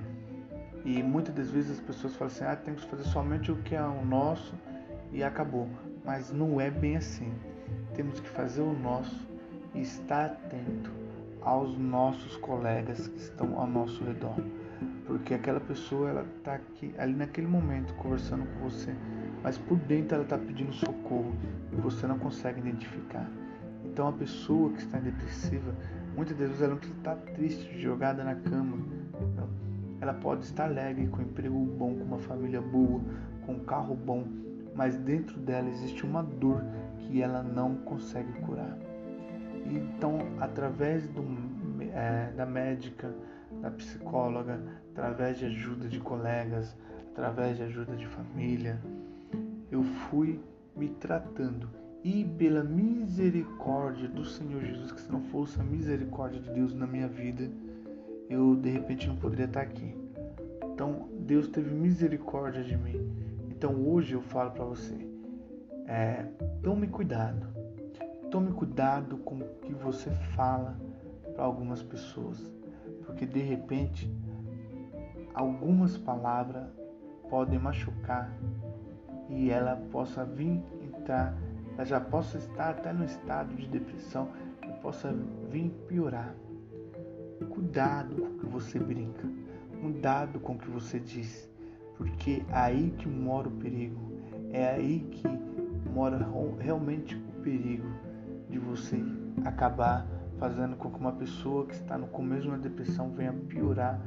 E 0.84 1.02
muitas 1.02 1.34
das 1.34 1.50
vezes 1.50 1.78
as 1.78 1.80
pessoas 1.80 2.14
falam 2.16 2.32
assim: 2.32 2.44
ah, 2.44 2.56
temos 2.56 2.84
que 2.84 2.90
fazer 2.90 3.04
somente 3.04 3.52
o 3.52 3.56
que 3.56 3.74
é 3.74 3.82
o 3.82 4.04
nosso 4.04 4.54
e 5.12 5.22
acabou. 5.22 5.68
Mas 6.04 6.32
não 6.32 6.60
é 6.60 6.70
bem 6.70 6.96
assim. 6.96 7.32
Temos 7.94 8.20
que 8.20 8.28
fazer 8.30 8.62
o 8.62 8.72
nosso 8.72 9.28
e 9.74 9.80
estar 9.80 10.26
atento 10.26 10.90
aos 11.40 11.76
nossos 11.78 12.36
colegas 12.36 13.08
que 13.08 13.18
estão 13.18 13.58
ao 13.58 13.66
nosso 13.66 14.02
redor. 14.04 14.36
Porque 15.06 15.34
aquela 15.34 15.60
pessoa 15.60 16.10
ela 16.10 16.26
está 16.38 16.54
aqui 16.54 16.94
ali 16.98 17.14
naquele 17.14 17.46
momento 17.46 17.94
conversando 17.94 18.46
com 18.46 18.70
você, 18.70 18.94
mas 19.42 19.58
por 19.58 19.76
dentro 19.78 20.14
ela 20.14 20.24
está 20.24 20.38
pedindo 20.38 20.72
socorro 20.72 21.34
e 21.72 21.76
você 21.76 22.06
não 22.06 22.18
consegue 22.18 22.60
identificar. 22.60 23.28
Então 23.84 24.08
a 24.08 24.12
pessoa 24.12 24.72
que 24.72 24.80
está 24.80 24.98
depressiva, 24.98 25.74
Muitas 26.16 26.36
vezes 26.36 26.60
ela 26.60 26.74
não 26.74 26.78
estar 26.78 27.16
triste, 27.16 27.80
jogada 27.80 28.22
na 28.22 28.34
cama. 28.34 28.76
Ela 30.00 30.12
pode 30.12 30.44
estar 30.44 30.64
alegre, 30.64 31.06
com 31.06 31.18
um 31.18 31.22
emprego 31.22 31.58
bom, 31.78 31.94
com 31.94 32.04
uma 32.04 32.18
família 32.18 32.60
boa, 32.60 33.00
com 33.46 33.52
um 33.52 33.60
carro 33.60 33.94
bom, 33.94 34.26
mas 34.74 34.96
dentro 34.96 35.38
dela 35.40 35.68
existe 35.68 36.04
uma 36.04 36.22
dor 36.22 36.62
que 36.98 37.22
ela 37.22 37.42
não 37.42 37.76
consegue 37.76 38.32
curar. 38.40 38.78
Então, 39.66 40.18
através 40.40 41.08
do, 41.08 41.24
é, 41.92 42.32
da 42.36 42.46
médica, 42.46 43.14
da 43.60 43.70
psicóloga, 43.70 44.60
através 44.92 45.38
de 45.38 45.46
ajuda 45.46 45.88
de 45.88 46.00
colegas, 46.00 46.76
através 47.12 47.56
de 47.56 47.62
ajuda 47.64 47.94
de 47.94 48.06
família, 48.06 48.80
eu 49.70 49.82
fui 49.82 50.40
me 50.76 50.88
tratando 50.88 51.68
e 52.04 52.24
pela 52.24 52.64
misericórdia 52.64 54.08
do 54.08 54.24
Senhor 54.24 54.60
Jesus, 54.62 54.90
que 54.90 55.00
se 55.00 55.12
não 55.12 55.22
fosse 55.22 55.60
a 55.60 55.62
misericórdia 55.62 56.40
de 56.40 56.50
Deus 56.50 56.74
na 56.74 56.86
minha 56.86 57.06
vida, 57.06 57.48
eu 58.28 58.56
de 58.56 58.70
repente 58.70 59.06
não 59.06 59.16
poderia 59.16 59.44
estar 59.44 59.60
aqui. 59.60 59.94
Então 60.74 61.08
Deus 61.20 61.46
teve 61.48 61.72
misericórdia 61.72 62.64
de 62.64 62.76
mim. 62.76 63.21
Então 63.62 63.80
hoje 63.86 64.14
eu 64.14 64.20
falo 64.20 64.50
para 64.50 64.64
você, 64.64 65.08
é, 65.86 66.26
tome 66.64 66.88
cuidado, 66.88 67.46
tome 68.28 68.50
cuidado 68.50 69.18
com 69.18 69.36
o 69.36 69.48
que 69.60 69.72
você 69.72 70.10
fala 70.34 70.76
para 71.32 71.44
algumas 71.44 71.80
pessoas, 71.80 72.52
porque 73.06 73.24
de 73.24 73.38
repente 73.38 74.12
algumas 75.32 75.96
palavras 75.96 76.66
podem 77.30 77.56
machucar 77.56 78.36
e 79.30 79.48
ela 79.48 79.76
possa 79.92 80.24
vir 80.24 80.60
entrar 80.82 81.32
ela 81.76 81.84
já 81.84 82.00
possa 82.00 82.38
estar 82.38 82.70
até 82.70 82.92
no 82.92 83.04
estado 83.04 83.54
de 83.54 83.68
depressão 83.68 84.28
e 84.68 84.72
possa 84.82 85.14
vir 85.48 85.70
piorar. 85.86 86.34
Cuidado 87.48 88.16
com 88.16 88.26
o 88.26 88.38
que 88.40 88.46
você 88.46 88.80
brinca, 88.80 89.28
cuidado 89.80 90.40
com 90.40 90.54
o 90.54 90.58
que 90.58 90.68
você 90.68 90.98
diz, 90.98 91.51
porque 92.02 92.42
é 92.48 92.54
aí 92.56 92.92
que 92.98 93.08
mora 93.08 93.46
o 93.46 93.52
perigo, 93.52 93.96
é 94.52 94.70
aí 94.70 95.06
que 95.12 95.28
mora 95.94 96.28
realmente 96.58 97.14
o 97.14 97.40
perigo 97.42 97.86
de 98.50 98.58
você 98.58 99.00
acabar 99.44 100.04
fazendo 100.36 100.74
com 100.74 100.90
que 100.90 100.98
uma 100.98 101.12
pessoa 101.12 101.64
que 101.64 101.74
está 101.74 101.96
no 101.96 102.08
começo 102.08 102.42
de 102.42 102.48
uma 102.48 102.58
depressão 102.58 103.12
venha 103.12 103.32
piorar 103.32 104.00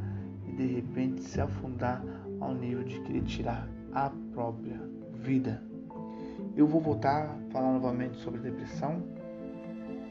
e 0.45 0.51
de 0.51 0.65
repente 0.65 1.21
se 1.21 1.39
afundar 1.39 2.03
ao 2.41 2.53
nível 2.53 2.83
de 2.83 2.99
querer 2.99 3.21
tirar 3.21 3.65
a 3.93 4.11
própria 4.33 4.77
vida. 5.13 5.63
Eu 6.53 6.67
vou 6.67 6.81
voltar 6.81 7.29
a 7.29 7.51
falar 7.51 7.71
novamente 7.71 8.17
sobre 8.17 8.41
depressão. 8.41 9.01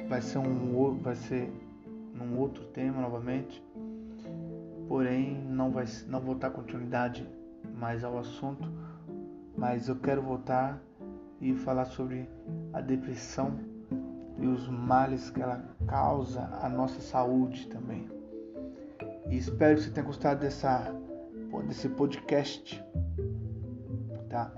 Vai 0.09 0.23
ser 0.23 0.39
um 0.39 0.99
vai 1.03 1.15
ser 1.17 1.53
num 2.15 2.39
outro 2.39 2.65
tema 2.65 3.03
novamente. 3.03 3.63
Porém, 4.89 5.37
não 5.45 5.71
vai 5.71 5.85
não 6.09 6.21
vou 6.21 6.35
dar 6.35 6.49
continuidade 6.51 7.27
mais 7.77 8.05
ao 8.05 8.19
assunto, 8.19 8.69
mas 9.57 9.89
eu 9.89 9.97
quero 9.97 10.23
voltar 10.23 10.81
e 11.41 11.55
falar 11.55 11.85
sobre 11.87 12.29
a 12.73 12.81
depressão 12.81 13.59
e 14.39 14.47
os 14.47 14.69
males 14.69 15.31
que 15.31 15.41
ela 15.41 15.65
causa 15.87 16.43
à 16.61 16.69
nossa 16.69 17.01
saúde 17.01 17.69
também. 17.69 18.09
E 19.29 19.37
espero 19.37 19.77
que 19.77 19.83
você 19.83 19.91
tenha 19.91 20.07
gostado 20.07 20.41
dessa 20.41 20.93
desse 21.69 21.89
podcast, 21.89 22.83
tá? 24.29 24.53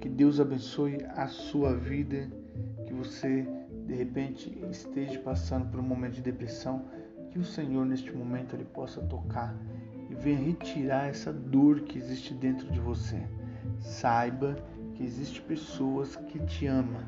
Que 0.00 0.08
Deus 0.08 0.38
abençoe 0.38 0.98
a 1.16 1.26
sua 1.26 1.74
vida, 1.74 2.30
que 2.86 2.92
você 2.92 3.46
de 3.86 3.94
repente 3.94 4.58
esteja 4.70 5.18
passando 5.20 5.70
por 5.70 5.80
um 5.80 5.82
momento 5.82 6.14
de 6.14 6.22
depressão, 6.22 6.84
que 7.30 7.38
o 7.38 7.44
Senhor 7.44 7.86
neste 7.86 8.14
momento 8.14 8.54
ele 8.54 8.64
possa 8.64 9.00
tocar 9.00 9.56
venha 10.22 10.38
retirar 10.38 11.08
essa 11.08 11.32
dor 11.32 11.80
que 11.80 11.98
existe 11.98 12.32
dentro 12.34 12.70
de 12.70 12.80
você. 12.80 13.20
Saiba 13.80 14.56
que 14.94 15.02
existe 15.02 15.40
pessoas 15.42 16.16
que 16.16 16.38
te 16.40 16.66
amam. 16.66 17.02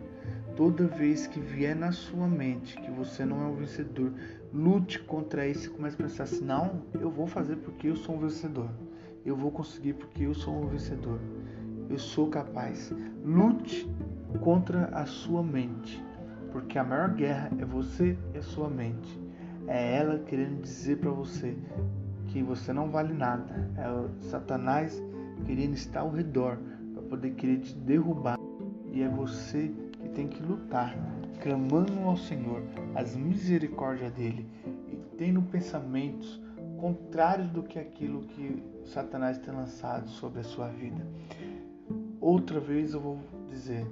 Toda 0.57 0.87
vez 0.87 1.27
que 1.27 1.40
vier 1.40 1.74
na 1.74 1.92
sua 1.92 2.29
mente 2.29 2.77
que 2.77 2.90
você 2.90 3.24
não 3.24 3.42
é 3.42 3.46
um 3.46 3.57
vencedor, 3.57 4.12
lute 4.53 4.98
contra 5.00 5.46
isso 5.46 5.66
e 5.66 5.70
comece 5.70 5.96
a 5.96 6.05
pensar 6.05 6.24
assim: 6.24 6.44
não, 6.44 6.83
eu 7.00 7.11
vou 7.11 7.27
fazer 7.27 7.57
porque 7.57 7.88
eu 7.88 7.96
sou 7.96 8.16
um 8.16 8.20
vencedor. 8.20 8.70
Eu 9.24 9.37
vou 9.37 9.50
conseguir 9.50 9.94
porque 9.94 10.24
eu 10.24 10.35
sou 10.35 10.55
um 10.55 10.66
vencedor 10.66 11.18
eu 11.88 11.98
sou 11.98 12.29
capaz. 12.29 12.92
Lute 13.24 13.88
contra 14.40 14.87
a 14.87 15.07
sua 15.07 15.42
mente, 15.42 16.03
porque 16.53 16.79
a 16.79 16.85
maior 16.85 17.11
guerra 17.11 17.50
é 17.59 17.64
você 17.64 18.16
e 18.35 18.38
a 18.38 18.42
sua 18.42 18.68
mente. 18.68 19.20
É 19.66 19.96
ela 19.96 20.18
querendo 20.18 20.61
dizer 20.61 20.98
para 20.98 21.11
você 21.11 21.57
que 22.35 22.42
você 22.42 22.73
não 22.73 22.90
vale 22.90 23.14
nada. 23.14 23.70
É 23.79 24.25
Satanás 24.25 25.01
querendo 25.47 25.75
estar 25.75 26.01
ao 26.01 26.11
redor 26.11 26.59
para 26.92 27.03
poder 27.03 27.31
querer 27.35 27.61
te 27.61 27.73
derrubar. 27.77 28.37
E 28.92 29.03
é 29.03 29.09
você 29.09 29.73
que 29.92 30.09
tem 30.09 30.27
que 30.27 30.42
lutar, 30.42 30.97
clamando 31.40 31.97
ao 32.01 32.16
Senhor 32.16 32.61
as 32.97 33.14
misericórdias 33.14 34.12
dele 34.12 34.49
e 34.88 34.97
tendo 35.16 35.42
pensamentos 35.42 36.42
contrários 36.77 37.49
do 37.51 37.62
que 37.62 37.79
aquilo 37.79 38.23
que 38.23 38.64
Satanás 38.85 39.38
tem 39.38 39.55
lançado 39.55 40.09
sobre 40.09 40.40
a 40.40 40.44
sua 40.44 40.66
vida. 40.68 41.07
Outra 42.20 42.59
vez 42.59 42.94
eu 42.94 43.01
vou 43.01 43.18
dizer, 43.49 43.87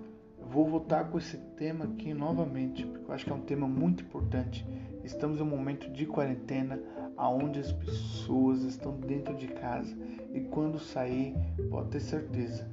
vou 0.51 0.69
voltar 0.69 1.05
com 1.05 1.19
esse 1.19 1.37
tema 1.57 1.85
aqui 1.85 2.13
novamente, 2.13 2.85
porque 2.85 3.09
eu 3.09 3.15
acho 3.15 3.25
que 3.25 3.31
é 3.31 3.35
um 3.35 3.41
tema 3.41 3.69
muito 3.69 4.03
importante. 4.03 4.67
Estamos 5.05 5.39
em 5.39 5.43
um 5.43 5.47
momento 5.47 5.91
de 5.91 6.07
quarentena, 6.07 6.81
aonde 7.17 7.61
as 7.61 7.73
pessoas 7.73 8.63
estão 8.63 8.97
dentro 8.99 9.35
de 9.35 9.49
casa 9.49 9.97
e 10.33 10.41
quando 10.41 10.79
sair, 10.79 11.35
pode 11.71 11.91
ter 11.91 12.01
certeza, 12.01 12.69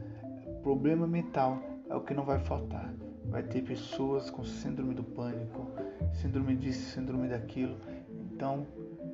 problema 0.62 1.08
mental 1.08 1.62
é 1.90 1.96
o 1.96 2.02
que 2.02 2.14
não 2.14 2.24
vai 2.24 2.40
faltar. 2.40 2.94
Vai 3.26 3.44
ter 3.44 3.62
pessoas 3.62 4.30
com 4.30 4.44
síndrome 4.44 4.96
do 4.96 5.04
pânico, 5.04 5.68
síndrome 6.14 6.56
disso, 6.56 6.96
síndrome 6.96 7.28
daquilo. 7.28 7.78
Então 8.10 8.66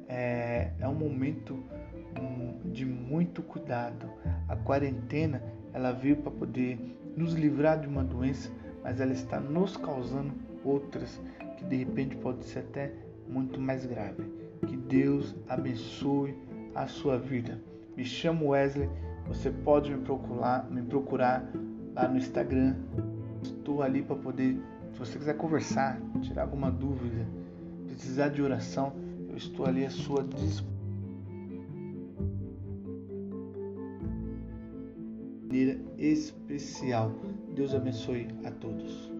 é, 0.08 0.72
é 0.80 0.88
um 0.88 0.94
momento 0.94 1.62
de 2.66 2.86
muito 2.86 3.42
cuidado. 3.42 4.10
A 4.48 4.56
quarentena 4.56 5.42
ela 5.74 5.92
veio 5.92 6.18
para 6.18 6.32
poder 6.32 6.80
nos 7.16 7.34
livrar 7.34 7.80
de 7.80 7.88
uma 7.88 8.04
doença, 8.04 8.50
mas 8.84 9.00
ela 9.00 9.14
está 9.14 9.40
nos 9.40 9.76
causando 9.76 10.34
outras 10.64 11.22
que 11.58 11.66
de 11.66 11.78
repente 11.78 12.16
pode 12.18 12.46
ser 12.46 12.60
até 12.60 12.94
muito 13.28 13.60
mais 13.60 13.86
grave. 13.86 14.24
Que 14.67 14.75
Deus 14.75 15.36
abençoe 15.47 16.36
a 16.73 16.88
sua 16.88 17.17
vida. 17.17 17.62
Me 17.95 18.04
chamo 18.04 18.49
Wesley, 18.49 18.89
você 19.28 19.49
pode 19.49 19.91
me 19.91 20.01
procurar, 20.04 20.69
me 20.69 20.82
procurar 20.82 21.49
lá 21.93 22.08
no 22.08 22.17
Instagram. 22.17 22.75
Estou 23.41 23.82
ali 23.82 24.01
para 24.01 24.15
poder, 24.15 24.58
se 24.93 24.99
você 24.99 25.17
quiser 25.17 25.38
conversar, 25.38 25.99
tirar 26.21 26.43
alguma 26.43 26.71
dúvida, 26.71 27.28
precisar 27.88 28.30
de 28.30 28.41
oração, 28.41 28.93
eu 29.30 29.38
estou 29.38 29.65
ali 29.65 29.86
à 29.86 29.89
sua 29.89 30.23
disposição. 30.23 30.75
especial. 35.97 37.12
Deus 37.56 37.73
abençoe 37.73 38.28
a 38.43 38.51
todos. 38.51 39.12